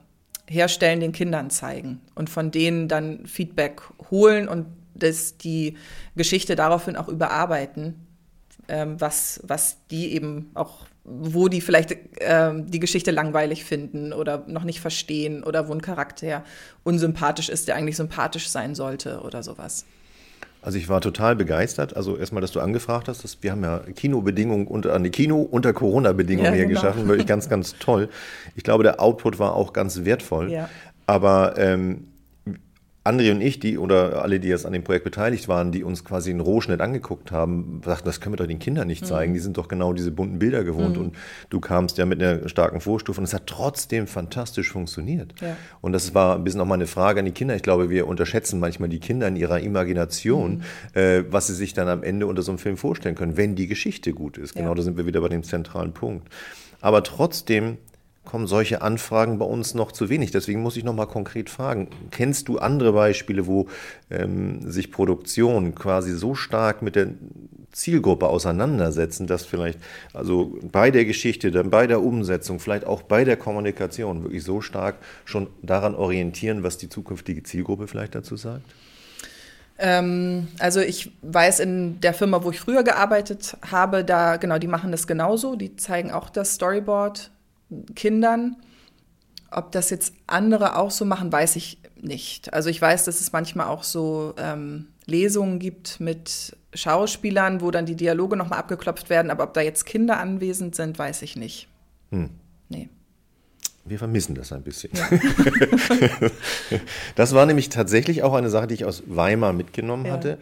[0.48, 5.76] herstellen, den Kindern zeigen und von denen dann Feedback holen und das, die
[6.14, 8.06] Geschichte daraufhin auch überarbeiten,
[8.68, 14.44] ähm, was, was die eben auch, wo die vielleicht ähm, die Geschichte langweilig finden oder
[14.46, 16.44] noch nicht verstehen oder wo ein Charakter
[16.84, 19.84] unsympathisch ist, der eigentlich sympathisch sein sollte oder sowas.
[20.62, 21.96] Also ich war total begeistert.
[21.96, 25.72] Also erstmal, dass du angefragt hast, dass wir haben ja Kinobedingungen unter eine Kino unter
[25.72, 26.80] Corona-Bedingungen Ja, hier genau.
[26.80, 28.08] geschaffen, wirklich ganz, ganz toll.
[28.54, 30.52] Ich glaube, der Output war auch ganz wertvoll.
[30.52, 30.68] Ja.
[31.06, 32.06] Aber ähm,
[33.04, 36.04] André und ich, die oder alle, die jetzt an dem Projekt beteiligt waren, die uns
[36.04, 39.32] quasi einen Rohschnitt angeguckt haben, sagten, das können wir doch den Kindern nicht zeigen.
[39.32, 39.34] Mhm.
[39.34, 40.96] Die sind doch genau diese bunten Bilder gewohnt.
[40.96, 41.06] Mhm.
[41.06, 41.16] Und
[41.50, 45.34] du kamst ja mit einer starken Vorstufe und es hat trotzdem fantastisch funktioniert.
[45.40, 45.56] Ja.
[45.80, 47.56] Und das war ein bisschen auch mal eine Frage an die Kinder.
[47.56, 50.62] Ich glaube, wir unterschätzen manchmal die Kinder in ihrer Imagination,
[50.94, 50.98] mhm.
[50.98, 53.66] äh, was sie sich dann am Ende unter so einem Film vorstellen können, wenn die
[53.66, 54.54] Geschichte gut ist.
[54.54, 54.74] Genau, ja.
[54.76, 56.28] da sind wir wieder bei dem zentralen Punkt.
[56.80, 57.78] Aber trotzdem
[58.24, 60.30] kommen solche Anfragen bei uns noch zu wenig.
[60.30, 63.66] Deswegen muss ich noch mal konkret fragen: Kennst du andere Beispiele, wo
[64.10, 67.08] ähm, sich Produktionen quasi so stark mit der
[67.72, 69.78] Zielgruppe auseinandersetzen, dass vielleicht
[70.12, 74.60] also bei der Geschichte, dann bei der Umsetzung, vielleicht auch bei der Kommunikation wirklich so
[74.60, 78.64] stark schon daran orientieren, was die zukünftige Zielgruppe vielleicht dazu sagt?
[79.78, 84.68] Ähm, also ich weiß in der Firma, wo ich früher gearbeitet habe, da genau, die
[84.68, 85.56] machen das genauso.
[85.56, 87.31] Die zeigen auch das Storyboard
[87.94, 88.56] Kindern.
[89.50, 92.52] Ob das jetzt andere auch so machen, weiß ich nicht.
[92.52, 97.86] Also ich weiß, dass es manchmal auch so ähm, Lesungen gibt mit Schauspielern, wo dann
[97.86, 101.68] die Dialoge nochmal abgeklopft werden, aber ob da jetzt Kinder anwesend sind, weiß ich nicht.
[102.10, 102.30] Hm.
[102.68, 102.88] Nee.
[103.84, 104.90] Wir vermissen das ein bisschen.
[104.94, 105.08] Ja.
[107.16, 110.12] das war nämlich tatsächlich auch eine Sache, die ich aus Weimar mitgenommen ja.
[110.12, 110.38] hatte.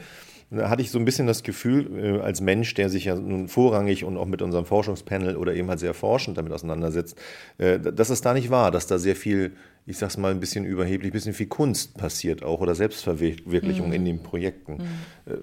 [0.53, 3.47] Da hatte ich so ein bisschen das Gefühl, äh, als Mensch, der sich ja nun
[3.47, 7.17] vorrangig und auch mit unserem Forschungspanel oder eben halt sehr forschend damit auseinandersetzt,
[7.59, 9.53] äh, dass es da nicht war, dass da sehr viel,
[9.87, 13.93] ich sag's mal ein bisschen überheblich, ein bisschen viel Kunst passiert auch oder Selbstverwirklichung mhm.
[13.93, 14.73] in den Projekten.
[14.75, 15.33] Mhm.
[15.33, 15.37] Äh,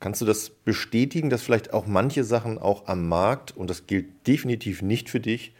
[0.00, 4.26] kannst du das bestätigen, dass vielleicht auch manche Sachen auch am Markt, und das gilt
[4.26, 5.54] definitiv nicht für dich,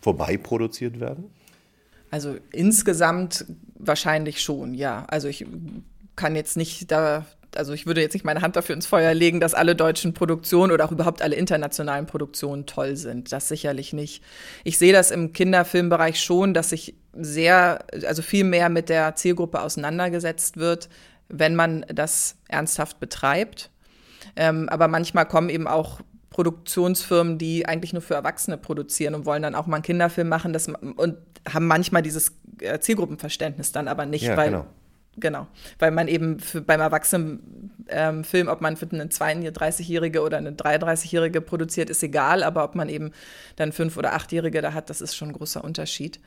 [0.00, 1.24] vorbei produziert werden?
[2.10, 5.04] Also insgesamt wahrscheinlich schon, ja.
[5.08, 5.44] Also ich
[6.16, 7.26] kann jetzt nicht da
[7.56, 10.72] also ich würde jetzt nicht meine Hand dafür ins Feuer legen, dass alle deutschen Produktionen
[10.72, 13.32] oder auch überhaupt alle internationalen Produktionen toll sind.
[13.32, 14.22] Das sicherlich nicht.
[14.64, 19.60] Ich sehe das im Kinderfilmbereich schon, dass sich sehr, also viel mehr mit der Zielgruppe
[19.60, 20.88] auseinandergesetzt wird,
[21.28, 23.70] wenn man das ernsthaft betreibt.
[24.36, 29.42] Ähm, aber manchmal kommen eben auch Produktionsfirmen, die eigentlich nur für Erwachsene produzieren und wollen
[29.42, 31.16] dann auch mal einen Kinderfilm machen das, und
[31.48, 34.66] haben manchmal dieses äh, Zielgruppenverständnis dann aber nicht, ja, weil genau.
[35.16, 35.46] Genau,
[35.78, 41.40] weil man eben für, beim Erwachsenenfilm, ähm, ob man für eine 32-Jährige oder eine 33-Jährige
[41.40, 43.12] produziert, ist egal, aber ob man eben
[43.56, 46.18] dann fünf- oder achtjährige da hat, das ist schon ein großer Unterschied.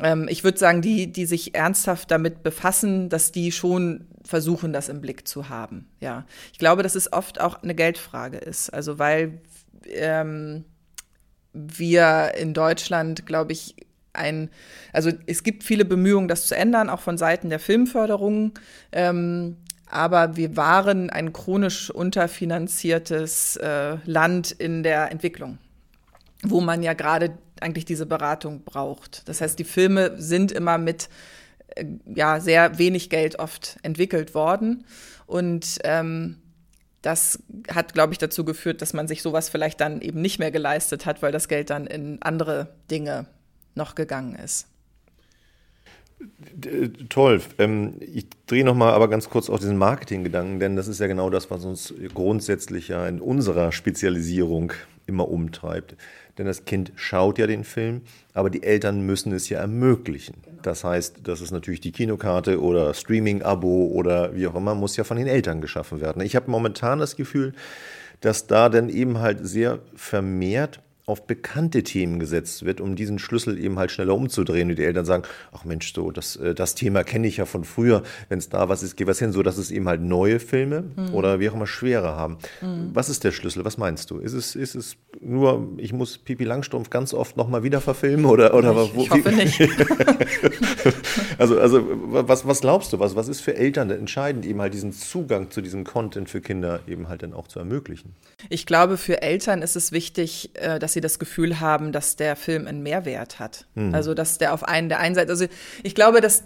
[0.00, 4.88] Ähm, ich würde sagen, die, die sich ernsthaft damit befassen, dass die schon versuchen, das
[4.88, 5.88] im Blick zu haben.
[5.98, 9.40] Ja, ich glaube, dass es oft auch eine Geldfrage ist, also weil
[9.88, 10.64] ähm,
[11.52, 13.74] wir in Deutschland, glaube ich,
[14.20, 14.50] ein,
[14.92, 18.52] also es gibt viele Bemühungen, das zu ändern, auch von Seiten der Filmförderung.
[18.92, 19.56] Ähm,
[19.86, 25.58] aber wir waren ein chronisch unterfinanziertes äh, Land in der Entwicklung,
[26.42, 29.28] wo man ja gerade eigentlich diese Beratung braucht.
[29.28, 31.08] Das heißt, die Filme sind immer mit
[31.74, 34.84] äh, ja sehr wenig Geld oft entwickelt worden
[35.26, 36.36] und ähm,
[37.02, 40.50] das hat, glaube ich, dazu geführt, dass man sich sowas vielleicht dann eben nicht mehr
[40.50, 43.26] geleistet hat, weil das Geld dann in andere Dinge
[43.80, 44.68] noch gegangen ist.
[47.08, 47.40] Toll.
[47.58, 51.30] Ähm, ich drehe nochmal aber ganz kurz auf diesen Marketinggedanken, denn das ist ja genau
[51.30, 54.72] das, was uns grundsätzlich ja in unserer Spezialisierung
[55.06, 55.96] immer umtreibt.
[56.36, 58.02] Denn das Kind schaut ja den Film,
[58.34, 60.36] aber die Eltern müssen es ja ermöglichen.
[60.62, 65.04] Das heißt, das ist natürlich die Kinokarte oder Streaming-Abo oder wie auch immer, muss ja
[65.04, 66.22] von den Eltern geschaffen werden.
[66.22, 67.54] Ich habe momentan das Gefühl,
[68.20, 73.58] dass da dann eben halt sehr vermehrt auf bekannte Themen gesetzt wird, um diesen Schlüssel
[73.58, 74.70] eben halt schneller umzudrehen.
[74.70, 77.64] Und die Eltern sagen, ach Mensch, so, das, äh, das Thema kenne ich ja von
[77.64, 78.02] früher.
[78.28, 80.84] Wenn es da was ist, geh was hin, so dass es eben halt neue Filme
[80.96, 81.14] mhm.
[81.14, 82.38] oder wie auch immer schwerer haben.
[82.60, 82.90] Mhm.
[82.92, 83.64] Was ist der Schlüssel?
[83.64, 84.18] Was meinst du?
[84.18, 88.54] Ist es, ist es nur, ich muss Pipi Langstrumpf ganz oft nochmal wieder verfilmen oder,
[88.54, 89.60] oder ich, wo, ich hoffe nicht.
[91.38, 94.92] also, also was, was glaubst du, was, was ist für Eltern entscheidend, eben halt diesen
[94.92, 98.14] Zugang zu diesem Content für Kinder eben halt dann auch zu ermöglichen?
[98.48, 102.16] Ich glaube, für Eltern ist es wichtig, äh, dass sie sie das Gefühl haben, dass
[102.16, 103.66] der Film einen Mehrwert hat.
[103.74, 103.94] Mhm.
[103.94, 105.46] Also, dass der auf einen der einen Seite, also
[105.82, 106.44] ich glaube, dass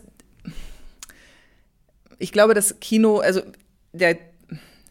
[2.18, 3.42] ich glaube, das Kino, also
[3.92, 4.16] der,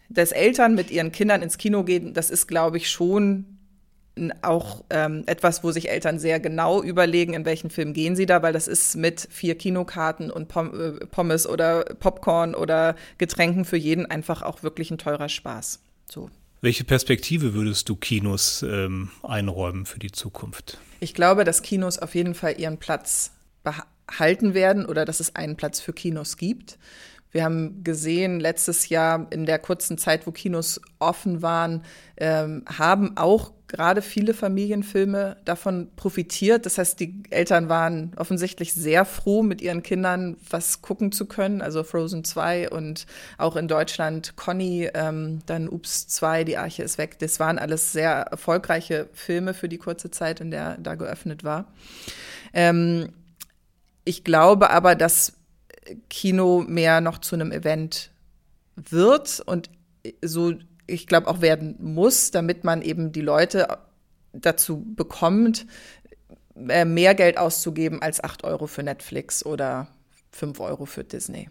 [0.10, 3.46] dass Eltern mit ihren Kindern ins Kino gehen, das ist, glaube ich, schon
[4.44, 8.44] auch ähm, etwas, wo sich Eltern sehr genau überlegen, in welchen Film gehen sie da,
[8.44, 13.78] weil das ist mit vier Kinokarten und Pom äh, Pommes oder Popcorn oder Getränken für
[13.78, 15.82] jeden einfach auch wirklich ein teurer Spaß.
[16.08, 16.30] So.
[16.64, 20.78] Welche Perspektive würdest du Kinos ähm, einräumen für die Zukunft?
[21.02, 23.32] Ich glaube, dass Kinos auf jeden Fall ihren Platz
[23.66, 26.78] behalten werden oder dass es einen Platz für Kinos gibt.
[27.34, 31.84] Wir haben gesehen, letztes Jahr in der kurzen Zeit, wo Kinos offen waren,
[32.16, 36.68] ähm, haben auch gerade viele Familienfilme davon profitiert.
[36.68, 41.64] Das heißt, die Eltern waren offensichtlich sehr froh, mit ihren Kindern was gucken zu können.
[41.64, 43.08] Also Frozen 2 und
[43.40, 47.18] auch in Deutschland Conny, ähm, dann Ups 2, die Arche ist weg.
[47.18, 51.74] Das waren alles sehr erfolgreiche Filme für die kurze Zeit, in der da geöffnet war.
[52.54, 53.10] Ähm,
[54.06, 55.34] ich glaube aber, dass
[56.10, 58.12] Kino mehr noch zu einem Event
[58.76, 59.70] wird und
[60.22, 60.54] so
[60.88, 63.68] ich glaube, auch werden muss, damit man eben die Leute
[64.34, 65.66] dazu bekommt,
[66.68, 69.88] äh, mehr Geld auszugeben als 8 Euro für Netflix oder
[70.32, 71.50] 5 Euro für Disney.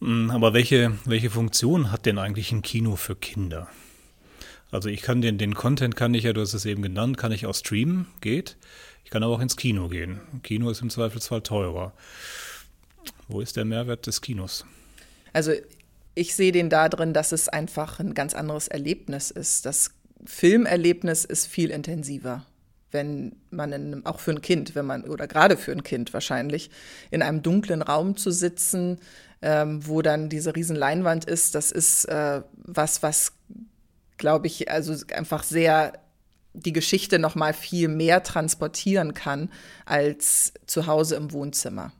[0.00, 3.68] Hm, aber welche, welche Funktion hat denn eigentlich ein Kino für Kinder?
[4.70, 7.32] Also ich kann den, den Content kann ich ja, du hast es eben genannt, kann
[7.32, 8.56] ich auch streamen, geht.
[9.04, 10.20] Ich kann aber auch ins Kino gehen.
[10.42, 11.92] Kino ist im Zweifelsfall teurer.
[13.28, 14.64] Wo ist der Mehrwert des Kinos?
[15.32, 15.52] Also
[16.14, 19.66] ich sehe den da drin, dass es einfach ein ganz anderes Erlebnis ist.
[19.66, 19.90] Das
[20.24, 22.46] Filmerlebnis ist viel intensiver,
[22.90, 26.70] wenn man in, auch für ein Kind, wenn man oder gerade für ein Kind wahrscheinlich
[27.10, 28.98] in einem dunklen Raum zu sitzen,
[29.42, 31.54] ähm, wo dann diese riesen Leinwand ist.
[31.54, 33.32] Das ist äh, was, was
[34.16, 35.92] glaube ich, also einfach sehr
[36.54, 39.50] die Geschichte noch mal viel mehr transportieren kann
[39.84, 41.92] als zu Hause im Wohnzimmer.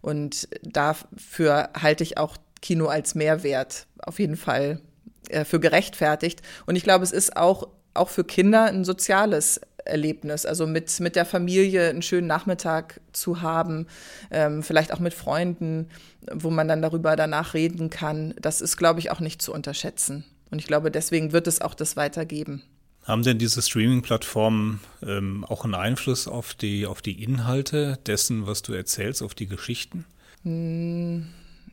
[0.00, 4.80] Und dafür halte ich auch Kino als Mehrwert auf jeden Fall
[5.28, 6.42] äh, für gerechtfertigt.
[6.66, 11.16] Und ich glaube, es ist auch, auch für Kinder ein soziales Erlebnis, also mit, mit
[11.16, 13.86] der Familie einen schönen Nachmittag zu haben,
[14.30, 15.90] ähm, vielleicht auch mit Freunden,
[16.32, 18.34] wo man dann darüber danach reden kann.
[18.40, 20.24] Das ist, glaube ich, auch nicht zu unterschätzen.
[20.50, 22.62] Und ich glaube, deswegen wird es auch das weitergeben.
[23.04, 28.62] Haben denn diese Streaming-Plattformen ähm, auch einen Einfluss auf die, auf die Inhalte dessen, was
[28.62, 30.04] du erzählst, auf die Geschichten?
[30.42, 31.26] Hm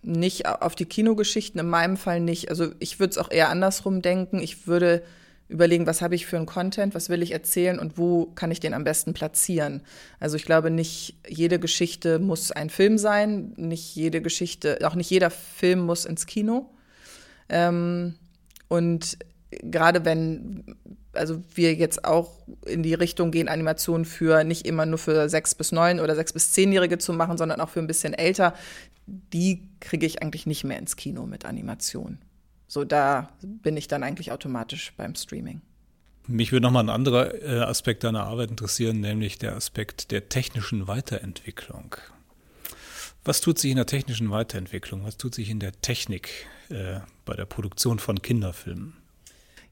[0.04, 2.50] nicht auf die Kinogeschichten, in meinem Fall nicht.
[2.50, 4.40] Also ich würde es auch eher andersrum denken.
[4.40, 5.04] Ich würde
[5.48, 8.60] überlegen, was habe ich für einen Content, was will ich erzählen und wo kann ich
[8.60, 9.82] den am besten platzieren.
[10.20, 15.10] Also ich glaube, nicht jede Geschichte muss ein Film sein, nicht jede Geschichte, auch nicht
[15.10, 16.72] jeder Film muss ins Kino.
[17.50, 18.16] Ähm,
[18.70, 19.18] und
[19.50, 20.64] gerade wenn
[21.14, 22.32] also wir jetzt auch
[22.66, 26.34] in die Richtung gehen, Animationen für nicht immer nur für sechs bis neun oder sechs
[26.34, 28.54] bis zehnjährige zu machen, sondern auch für ein bisschen älter,
[29.08, 32.20] die kriege ich eigentlich nicht mehr ins Kino mit Animation.
[32.68, 35.62] So, da bin ich dann eigentlich automatisch beim Streaming.
[36.28, 40.88] Mich würde nochmal ein anderer äh, Aspekt deiner Arbeit interessieren, nämlich der Aspekt der technischen
[40.88, 41.96] Weiterentwicklung.
[43.26, 45.04] Was tut sich in der technischen Weiterentwicklung?
[45.04, 49.01] Was tut sich in der Technik äh, bei der Produktion von Kinderfilmen?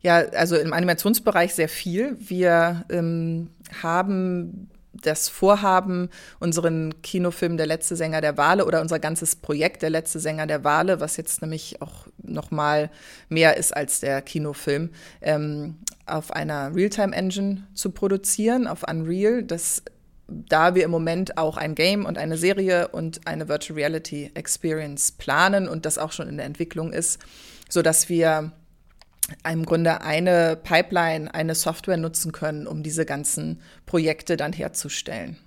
[0.02, 2.16] Ja, also im Animationsbereich sehr viel.
[2.20, 3.50] Wir ähm,
[3.82, 6.10] haben das Vorhaben,
[6.40, 10.64] unseren Kinofilm Der letzte Sänger der Wale oder unser ganzes Projekt Der letzte Sänger der
[10.64, 12.90] Wale, was jetzt nämlich auch noch mal
[13.28, 14.90] mehr ist als der Kinofilm,
[15.22, 19.44] ähm, auf einer Realtime-Engine zu produzieren, auf Unreal.
[19.44, 19.84] Das
[20.32, 25.12] da wir im Moment auch ein Game und eine Serie und eine Virtual Reality Experience
[25.12, 27.20] planen und das auch schon in der Entwicklung ist,
[27.68, 28.52] so dass wir
[29.50, 35.38] im Grunde eine Pipeline, eine Software nutzen können, um diese ganzen Projekte dann herzustellen.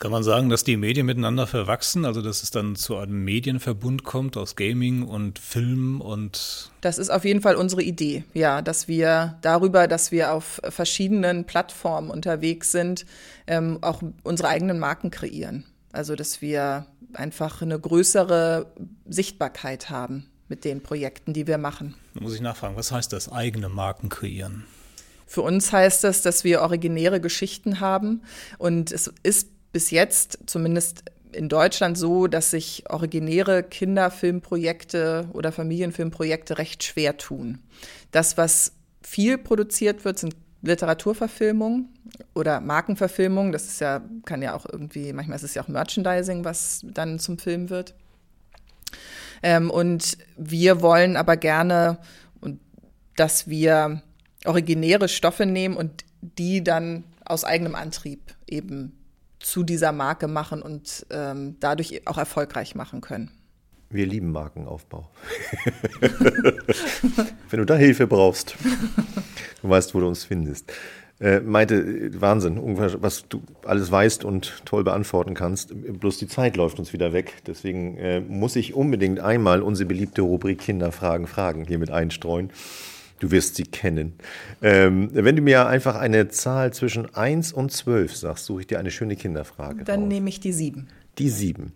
[0.00, 4.02] Kann man sagen, dass die Medien miteinander verwachsen, also dass es dann zu einem Medienverbund
[4.02, 6.70] kommt aus Gaming und Film und.
[6.80, 11.44] Das ist auf jeden Fall unsere Idee, ja, dass wir darüber, dass wir auf verschiedenen
[11.44, 13.04] Plattformen unterwegs sind,
[13.46, 15.64] ähm, auch unsere eigenen Marken kreieren.
[15.92, 18.72] Also dass wir einfach eine größere
[19.06, 21.94] Sichtbarkeit haben mit den Projekten, die wir machen.
[22.20, 24.66] Muss ich nachfragen, was heißt das, eigene Marken kreieren?
[25.26, 28.22] Für uns heißt das, dass wir originäre Geschichten haben
[28.58, 36.58] und es ist bis jetzt zumindest in Deutschland so, dass sich originäre Kinderfilmprojekte oder Familienfilmprojekte
[36.58, 37.60] recht schwer tun.
[38.10, 41.88] Das, was viel produziert wird, sind Literaturverfilmungen
[42.34, 43.52] oder Markenverfilmungen.
[43.52, 47.18] Das ist ja, kann ja auch irgendwie, manchmal ist es ja auch Merchandising, was dann
[47.18, 47.94] zum Film wird.
[49.42, 51.98] Ähm, und wir wollen aber gerne,
[53.16, 54.02] dass wir
[54.44, 58.92] originäre Stoffe nehmen und die dann aus eigenem Antrieb eben
[59.38, 63.30] zu dieser Marke machen und ähm, dadurch auch erfolgreich machen können.
[63.88, 65.10] Wir lieben Markenaufbau.
[67.50, 68.54] Wenn du da Hilfe brauchst,
[69.62, 70.72] du weißt, wo du uns findest
[71.20, 75.72] äh, meinte, Wahnsinn, was du alles weißt und toll beantworten kannst.
[76.00, 77.34] Bloß die Zeit läuft uns wieder weg.
[77.46, 82.50] Deswegen äh, muss ich unbedingt einmal unsere beliebte Rubrik Kinderfragen fragen hier mit einstreuen.
[83.18, 84.14] Du wirst sie kennen.
[84.62, 88.78] Ähm, wenn du mir einfach eine Zahl zwischen 1 und 12 sagst, suche ich dir
[88.78, 89.84] eine schöne Kinderfrage.
[89.84, 90.08] Dann auf.
[90.08, 90.88] nehme ich die 7.
[91.18, 91.74] Die 7.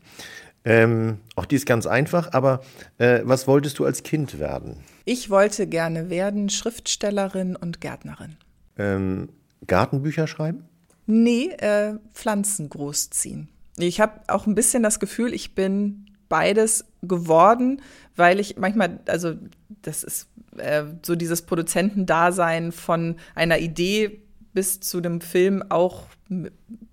[0.65, 2.63] Ähm, auch die ist ganz einfach, aber
[2.97, 4.77] äh, was wolltest du als Kind werden?
[5.05, 8.37] Ich wollte gerne werden Schriftstellerin und Gärtnerin.
[8.79, 9.29] Ähm,
[9.67, 10.65] Gartenbücher schreiben?
[11.07, 13.49] Nee, äh, Pflanzen großziehen.
[13.77, 17.83] Ich habe auch ein bisschen das Gefühl, ich bin beides geworden,
[18.17, 19.35] weil ich manchmal, also
[19.83, 26.05] das ist äh, so dieses Produzentendasein von einer Idee bis zu dem Film auch,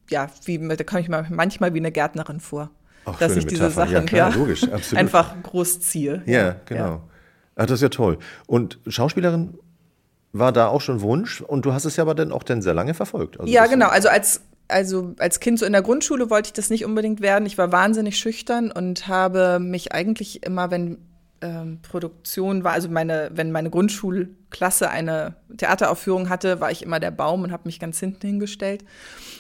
[0.10, 2.72] ja, wie, da komme ich mir manchmal wie eine Gärtnerin vor.
[3.06, 3.66] Auch dass ich Metapher.
[3.66, 4.64] diese Sachen ja, klar, ja, logisch,
[4.96, 6.24] einfach großziehe.
[6.26, 6.84] Ja, genau.
[6.84, 7.02] Ja.
[7.56, 8.18] Ach, das ist ja toll.
[8.48, 9.58] Und Schauspielerin
[10.34, 12.74] war da auch schon Wunsch und du hast es ja aber dann auch dann sehr
[12.74, 13.40] lange verfolgt.
[13.40, 13.88] Also ja, genau.
[13.88, 17.46] Also als also als Kind so in der Grundschule wollte ich das nicht unbedingt werden.
[17.46, 20.98] Ich war wahnsinnig schüchtern und habe mich eigentlich immer, wenn
[21.42, 27.12] ähm, Produktion war, also meine, wenn meine Grundschulklasse eine Theateraufführung hatte, war ich immer der
[27.12, 28.86] Baum und habe mich ganz hinten hingestellt.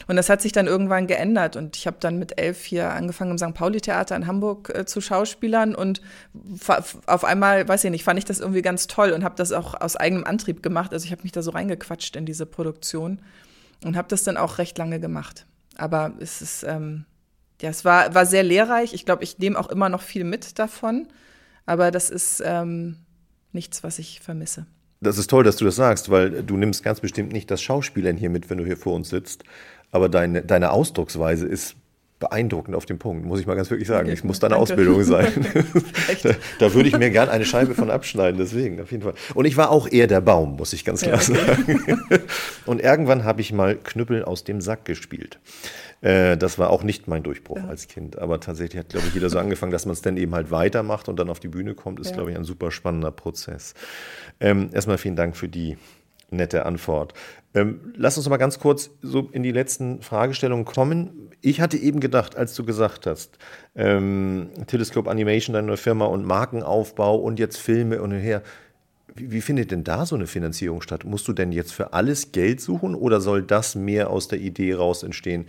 [0.07, 3.31] Und das hat sich dann irgendwann geändert und ich habe dann mit elf hier angefangen
[3.31, 3.53] im St.
[3.53, 6.01] Pauli-Theater in Hamburg äh, zu Schauspielern und
[7.05, 9.79] auf einmal, weiß ich nicht, fand ich das irgendwie ganz toll und habe das auch
[9.79, 10.93] aus eigenem Antrieb gemacht.
[10.93, 13.19] Also ich habe mich da so reingequatscht in diese Produktion
[13.83, 15.45] und habe das dann auch recht lange gemacht.
[15.77, 17.05] Aber es ist, ähm,
[17.61, 18.93] ja, es war, war sehr lehrreich.
[18.93, 21.07] Ich glaube, ich nehme auch immer noch viel mit davon.
[21.65, 22.97] Aber das ist ähm,
[23.51, 24.65] nichts, was ich vermisse.
[25.01, 28.17] Das ist toll, dass du das sagst, weil du nimmst ganz bestimmt nicht das Schauspielern
[28.17, 29.43] hier mit, wenn du hier vor uns sitzt.
[29.91, 31.75] Aber deine, deine Ausdrucksweise ist
[32.21, 34.07] beeindruckend auf dem Punkt, muss ich mal ganz wirklich sagen.
[34.07, 34.61] Es muss deine Danke.
[34.61, 35.27] Ausbildung sein.
[36.23, 39.15] da, da, würde ich mir gern eine Scheibe von abschneiden, deswegen, auf jeden Fall.
[39.33, 41.77] Und ich war auch eher der Baum, muss ich ganz klar ja, okay.
[41.87, 42.23] sagen.
[42.65, 45.39] Und irgendwann habe ich mal Knüppel aus dem Sack gespielt.
[46.01, 47.67] Äh, das war auch nicht mein Durchbruch ja.
[47.67, 48.17] als Kind.
[48.19, 51.07] Aber tatsächlich hat, glaube ich, jeder so angefangen, dass man es dann eben halt weitermacht
[51.09, 52.15] und dann auf die Bühne kommt, ist, ja.
[52.15, 53.73] glaube ich, ein super spannender Prozess.
[54.39, 55.77] Ähm, erstmal vielen Dank für die
[56.31, 57.13] nette Antwort.
[57.53, 61.29] Ähm, lass uns mal ganz kurz so in die letzten Fragestellungen kommen.
[61.41, 63.37] Ich hatte eben gedacht, als du gesagt hast,
[63.75, 68.41] ähm, Telescope Animation, deine neue Firma und Markenaufbau und jetzt Filme und her.
[69.13, 71.03] Wie, wie, findet denn da so eine Finanzierung statt?
[71.03, 74.73] Musst du denn jetzt für alles Geld suchen oder soll das mehr aus der Idee
[74.73, 75.47] raus entstehen,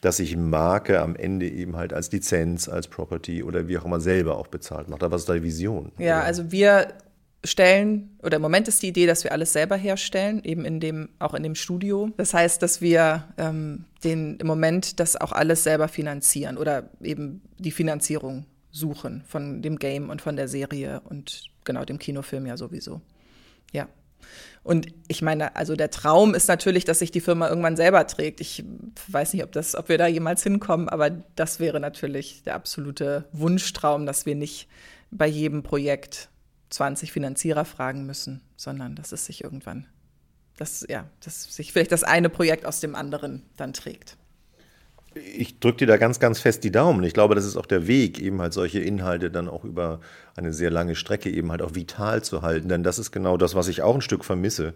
[0.00, 4.00] dass ich Marke am Ende eben halt als Lizenz, als Property oder wie auch immer
[4.00, 5.02] selber auch bezahlt macht?
[5.02, 5.92] Aber was ist deine Vision?
[5.98, 6.24] Ja, oder?
[6.24, 6.88] also wir
[7.44, 11.08] stellen, oder im Moment ist die Idee, dass wir alles selber herstellen, eben in dem,
[11.18, 12.10] auch in dem Studio.
[12.16, 17.42] Das heißt, dass wir ähm, den, im Moment das auch alles selber finanzieren oder eben
[17.58, 22.56] die Finanzierung suchen von dem Game und von der Serie und genau dem Kinofilm ja
[22.56, 23.00] sowieso.
[23.72, 23.88] Ja.
[24.62, 28.40] Und ich meine, also der Traum ist natürlich, dass sich die Firma irgendwann selber trägt.
[28.40, 28.64] Ich
[29.08, 33.24] weiß nicht, ob das, ob wir da jemals hinkommen, aber das wäre natürlich der absolute
[33.32, 34.68] Wunschtraum, dass wir nicht
[35.10, 36.28] bei jedem Projekt
[36.70, 39.86] 20 Finanzierer fragen müssen, sondern dass es sich irgendwann,
[40.56, 44.18] dass, ja, dass sich vielleicht das eine Projekt aus dem anderen dann trägt.
[45.36, 47.02] Ich drücke dir da ganz, ganz fest die Daumen.
[47.04, 50.00] Ich glaube, das ist auch der Weg, eben halt solche Inhalte dann auch über
[50.36, 52.68] eine sehr lange Strecke eben halt auch vital zu halten.
[52.68, 54.74] Denn das ist genau das, was ich auch ein Stück vermisse.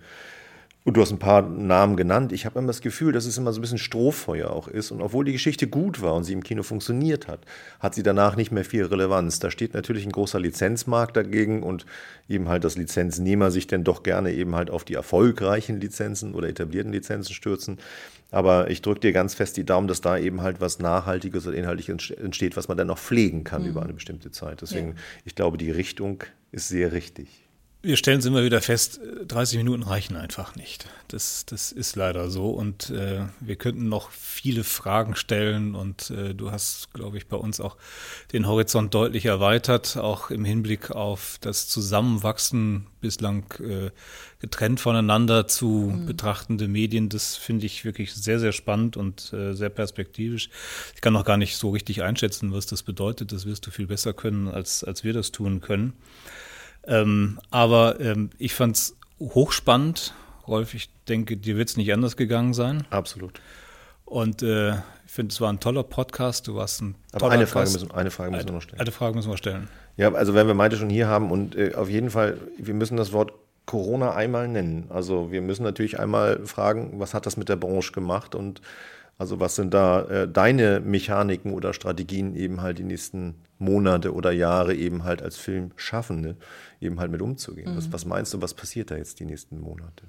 [0.84, 2.32] Und du hast ein paar Namen genannt.
[2.32, 4.90] Ich habe immer das Gefühl, dass es immer so ein bisschen Strohfeuer auch ist.
[4.90, 7.40] Und obwohl die Geschichte gut war und sie im Kino funktioniert hat,
[7.78, 9.38] hat sie danach nicht mehr viel Relevanz.
[9.38, 11.86] Da steht natürlich ein großer Lizenzmarkt dagegen und
[12.28, 16.48] eben halt, dass Lizenznehmer sich denn doch gerne eben halt auf die erfolgreichen Lizenzen oder
[16.48, 17.78] etablierten Lizenzen stürzen.
[18.32, 21.52] Aber ich drücke dir ganz fest die Daumen, dass da eben halt was Nachhaltiges und
[21.52, 23.68] Inhaltliches entsteht, was man dann noch pflegen kann mhm.
[23.68, 24.62] über eine bestimmte Zeit.
[24.62, 24.94] Deswegen, ja.
[25.26, 27.41] ich glaube, die Richtung ist sehr richtig.
[27.84, 30.86] Wir stellen es immer wieder fest, 30 Minuten reichen einfach nicht.
[31.08, 32.50] Das, das ist leider so.
[32.50, 35.74] Und äh, wir könnten noch viele Fragen stellen.
[35.74, 37.76] Und äh, du hast, glaube ich, bei uns auch
[38.32, 43.90] den Horizont deutlich erweitert, auch im Hinblick auf das Zusammenwachsen bislang äh,
[44.38, 46.06] getrennt voneinander zu mhm.
[46.06, 47.08] betrachtende Medien.
[47.08, 50.50] Das finde ich wirklich sehr, sehr spannend und äh, sehr perspektivisch.
[50.94, 53.32] Ich kann noch gar nicht so richtig einschätzen, was das bedeutet.
[53.32, 55.94] Das wirst du viel besser können, als, als wir das tun können.
[56.86, 60.14] Ähm, aber ähm, ich fand es hochspannend.
[60.48, 62.84] Rolf, ich denke, dir wird es nicht anders gegangen sein.
[62.90, 63.40] Absolut.
[64.04, 66.48] Und äh, ich finde, es war ein toller Podcast.
[66.48, 68.80] Du warst ein Aber eine Frage, müssen, eine Frage müssen wir noch stellen.
[68.80, 69.68] Eine Frage müssen wir stellen.
[69.96, 72.96] Ja, also wenn wir Maite schon hier haben und äh, auf jeden Fall, wir müssen
[72.96, 73.32] das Wort
[73.66, 74.86] Corona einmal nennen.
[74.88, 78.60] Also wir müssen natürlich einmal fragen, was hat das mit der Branche gemacht und
[79.18, 84.32] also was sind da äh, deine Mechaniken oder Strategien eben halt die nächsten Monate oder
[84.32, 86.36] Jahre eben halt als Filmschaffende
[86.80, 87.72] eben halt mit umzugehen?
[87.72, 87.78] Mhm.
[87.78, 90.04] Was, was meinst du, was passiert da jetzt die nächsten Monate?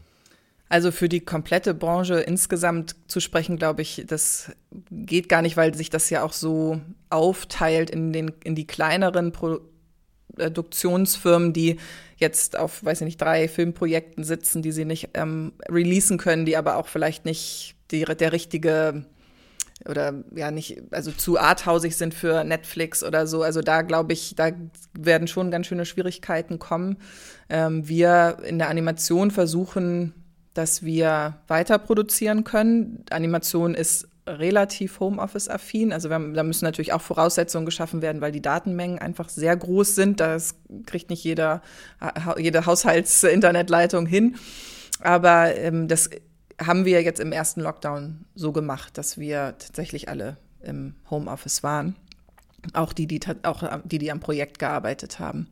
[0.69, 4.51] Also für die komplette Branche insgesamt zu sprechen, glaube ich, das
[4.89, 6.81] geht gar nicht, weil sich das ja auch so
[7.11, 11.77] aufteilt in, den, in die kleineren Produktionsfirmen, die
[12.17, 16.57] jetzt auf, weiß ich nicht, drei Filmprojekten sitzen, die sie nicht ähm, releasen können, die
[16.57, 19.05] aber auch vielleicht nicht die, der richtige
[19.87, 23.43] oder ja nicht, also zu arthausig sind für Netflix oder so.
[23.43, 24.51] Also da glaube ich, da
[24.97, 26.97] werden schon ganz schöne Schwierigkeiten kommen.
[27.49, 30.13] Ähm, wir in der Animation versuchen,
[30.53, 33.03] dass wir weiter produzieren können.
[33.09, 35.91] Animation ist relativ Homeoffice-affin.
[35.91, 39.95] Also haben, da müssen natürlich auch Voraussetzungen geschaffen werden, weil die Datenmengen einfach sehr groß
[39.95, 40.19] sind.
[40.19, 40.55] Das
[40.85, 41.61] kriegt nicht jeder,
[42.37, 44.35] jede Haushalts-Internetleitung hin.
[45.01, 46.09] Aber ähm, das
[46.65, 51.95] haben wir jetzt im ersten Lockdown so gemacht, dass wir tatsächlich alle im Homeoffice waren.
[52.73, 55.47] Auch die, die, auch die, die am Projekt gearbeitet haben.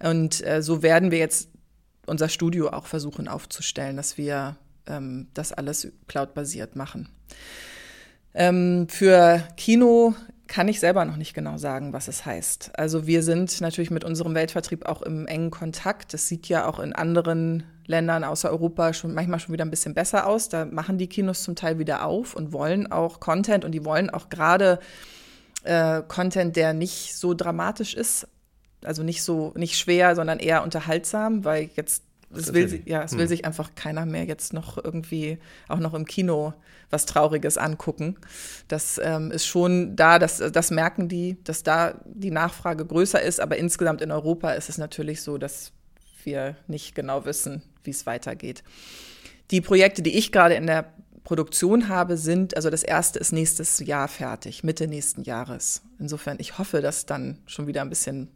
[0.00, 1.50] Und äh, so werden wir jetzt
[2.06, 4.56] unser Studio auch versuchen aufzustellen, dass wir
[4.86, 7.08] ähm, das alles cloudbasiert machen.
[8.34, 10.14] Ähm, für Kino
[10.48, 12.70] kann ich selber noch nicht genau sagen, was es heißt.
[12.74, 16.14] Also wir sind natürlich mit unserem Weltvertrieb auch im engen Kontakt.
[16.14, 19.94] Das sieht ja auch in anderen Ländern außer Europa schon manchmal schon wieder ein bisschen
[19.94, 20.48] besser aus.
[20.48, 24.10] Da machen die Kinos zum Teil wieder auf und wollen auch Content und die wollen
[24.10, 24.78] auch gerade
[25.64, 28.28] äh, Content, der nicht so dramatisch ist,
[28.84, 33.22] also nicht so nicht schwer, sondern eher unterhaltsam, weil jetzt es will, ja, es will
[33.22, 33.28] hm.
[33.28, 36.52] sich einfach keiner mehr jetzt noch irgendwie auch noch im Kino
[36.90, 38.16] was Trauriges angucken.
[38.68, 43.40] Das ähm, ist schon da, das, das merken die, dass da die Nachfrage größer ist,
[43.40, 45.72] aber insgesamt in Europa ist es natürlich so, dass
[46.24, 48.62] wir nicht genau wissen, wie es weitergeht.
[49.50, 50.92] Die Projekte, die ich gerade in der
[51.24, 55.82] Produktion habe, sind, also das erste ist nächstes Jahr fertig, Mitte nächsten Jahres.
[55.98, 58.30] Insofern, ich hoffe, dass dann schon wieder ein bisschen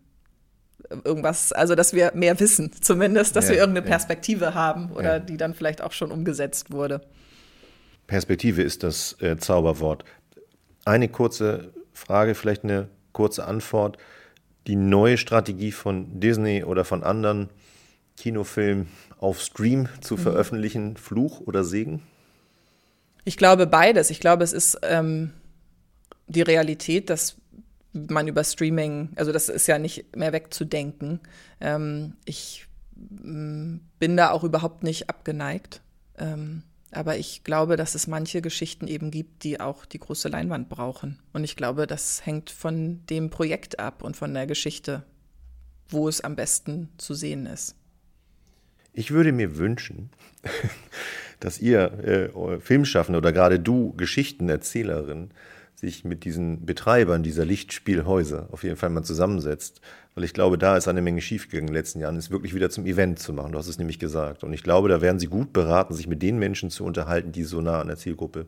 [1.04, 4.54] irgendwas, also dass wir mehr wissen, zumindest, dass ja, wir irgendeine Perspektive ja.
[4.54, 5.18] haben oder ja.
[5.18, 7.00] die dann vielleicht auch schon umgesetzt wurde.
[8.06, 10.04] Perspektive ist das äh, Zauberwort.
[10.84, 13.96] Eine kurze Frage, vielleicht eine kurze Antwort.
[14.66, 17.48] Die neue Strategie von Disney oder von anderen
[18.16, 18.88] Kinofilmen
[19.18, 20.20] auf Stream zu mhm.
[20.20, 22.02] veröffentlichen, Fluch oder Segen?
[23.24, 24.10] Ich glaube beides.
[24.10, 25.32] Ich glaube, es ist ähm,
[26.26, 27.36] die Realität, dass
[27.92, 31.20] man über Streaming, also das ist ja nicht mehr wegzudenken.
[31.60, 35.82] Ähm, ich mm, bin da auch überhaupt nicht abgeneigt.
[36.18, 40.68] Ähm, aber ich glaube, dass es manche Geschichten eben gibt, die auch die große Leinwand
[40.68, 41.18] brauchen.
[41.32, 45.02] Und ich glaube, das hängt von dem Projekt ab und von der Geschichte,
[45.88, 47.76] wo es am besten zu sehen ist.
[48.92, 50.10] Ich würde mir wünschen,
[51.40, 55.30] dass ihr äh, Filmschaffende oder gerade du Geschichtenerzählerin
[55.74, 59.80] sich mit diesen Betreibern dieser Lichtspielhäuser auf jeden Fall mal zusammensetzt.
[60.14, 62.68] Weil ich glaube, da ist eine Menge schiefgegangen in den letzten Jahren, es wirklich wieder
[62.68, 63.52] zum Event zu machen.
[63.52, 64.44] Du hast es nämlich gesagt.
[64.44, 67.44] Und ich glaube, da werden sie gut beraten, sich mit den Menschen zu unterhalten, die
[67.44, 68.46] so nah an der Zielgruppe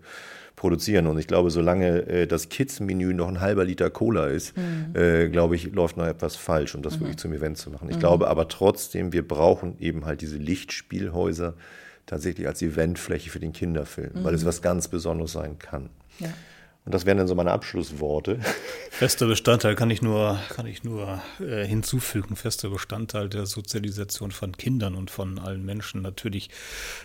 [0.57, 1.07] produzieren.
[1.07, 4.95] Und ich glaube, solange äh, das Kids-Menü noch ein halber Liter Cola ist, mhm.
[4.95, 7.01] äh, glaube ich, läuft noch etwas falsch, um das mhm.
[7.01, 7.89] wirklich zum Event zu machen.
[7.89, 8.01] Ich mhm.
[8.01, 11.55] glaube aber trotzdem, wir brauchen eben halt diese Lichtspielhäuser
[12.07, 14.49] tatsächlich als Eventfläche für den Kinderfilm, weil es mhm.
[14.49, 15.89] was ganz Besonderes sein kann.
[16.19, 16.29] Ja.
[16.87, 18.41] Und das wären dann so meine Abschlussworte.
[18.91, 22.37] Fester Bestandteil kann ich nur, kann ich nur äh, hinzufügen.
[22.37, 26.03] Fester Bestandteil der Sozialisation von Kindern und von allen Menschen.
[26.03, 26.51] Natürlich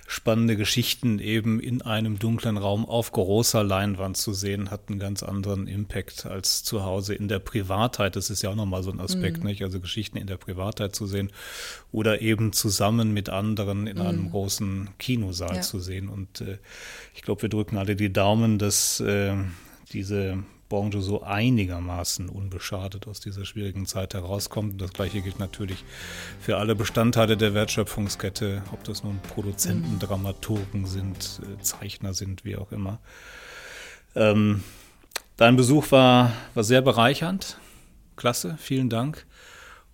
[0.05, 5.23] spannende Geschichten eben in einem dunklen Raum auf großer Leinwand zu sehen, hat einen ganz
[5.23, 8.17] anderen Impact als zu Hause in der Privatheit.
[8.17, 9.45] Das ist ja auch nochmal so ein Aspekt, mhm.
[9.45, 9.63] nicht?
[9.63, 11.31] Also Geschichten in der Privatheit zu sehen
[11.93, 14.05] oder eben zusammen mit anderen in mhm.
[14.05, 15.61] einem großen Kinosaal ja.
[15.61, 16.09] zu sehen.
[16.09, 16.57] Und äh,
[17.15, 19.35] ich glaube, wir drücken alle die Daumen, dass äh,
[19.93, 24.73] diese Branche so einigermaßen unbeschadet aus dieser schwierigen Zeit herauskommt.
[24.73, 25.83] Und das gleiche gilt natürlich
[26.39, 29.99] für alle Bestandteile der Wertschöpfungskette, ob das nun Produzenten, mhm.
[29.99, 32.99] Dramaturgen sind, äh, Zeichner sind, wie auch immer.
[34.15, 34.63] Ähm,
[35.37, 37.57] dein Besuch war, war sehr bereichernd.
[38.15, 39.25] Klasse, vielen Dank.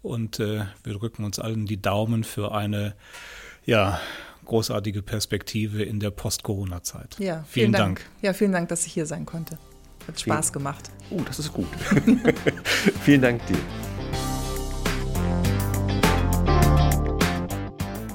[0.01, 2.95] Und äh, wir drücken uns allen die Daumen für eine
[3.65, 3.99] ja,
[4.43, 7.17] großartige Perspektive in der Post-Corona-Zeit.
[7.17, 7.99] Ja, vielen, vielen Dank.
[7.99, 8.09] Dank.
[8.21, 9.57] Ja, vielen Dank, dass ich hier sein konnte.
[10.07, 10.91] Hat Spaß gemacht.
[11.09, 11.67] Oh, das ist gut.
[13.03, 13.57] Vielen Dank dir.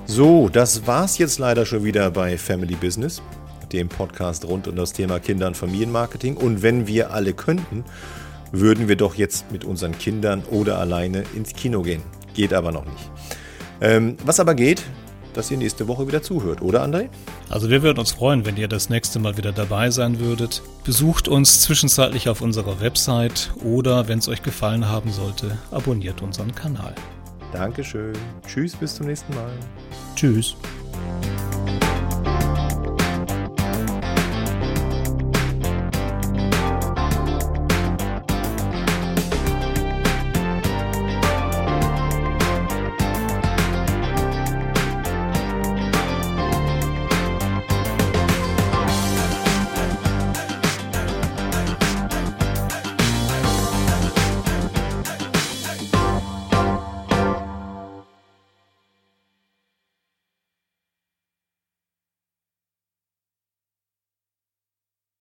[0.07, 3.23] So, das war's jetzt leider schon wieder bei Family Business,
[3.73, 6.37] dem Podcast rund um das Thema Kinder- und Familienmarketing.
[6.37, 7.85] Und wenn wir alle könnten,
[8.53, 12.03] würden wir doch jetzt mit unseren Kindern oder alleine ins Kino gehen.
[12.35, 13.11] Geht aber noch nicht.
[13.81, 14.83] Ähm, was aber geht,
[15.35, 17.09] dass ihr nächste Woche wieder zuhört, oder André?
[17.49, 20.63] Also wir würden uns freuen, wenn ihr das nächste Mal wieder dabei sein würdet.
[20.85, 26.55] Besucht uns zwischenzeitlich auf unserer Website oder, wenn es euch gefallen haben sollte, abonniert unseren
[26.55, 26.95] Kanal.
[27.53, 28.13] Dankeschön.
[28.47, 29.51] Tschüss, bis zum nächsten Mal.
[30.15, 30.55] Tschüss.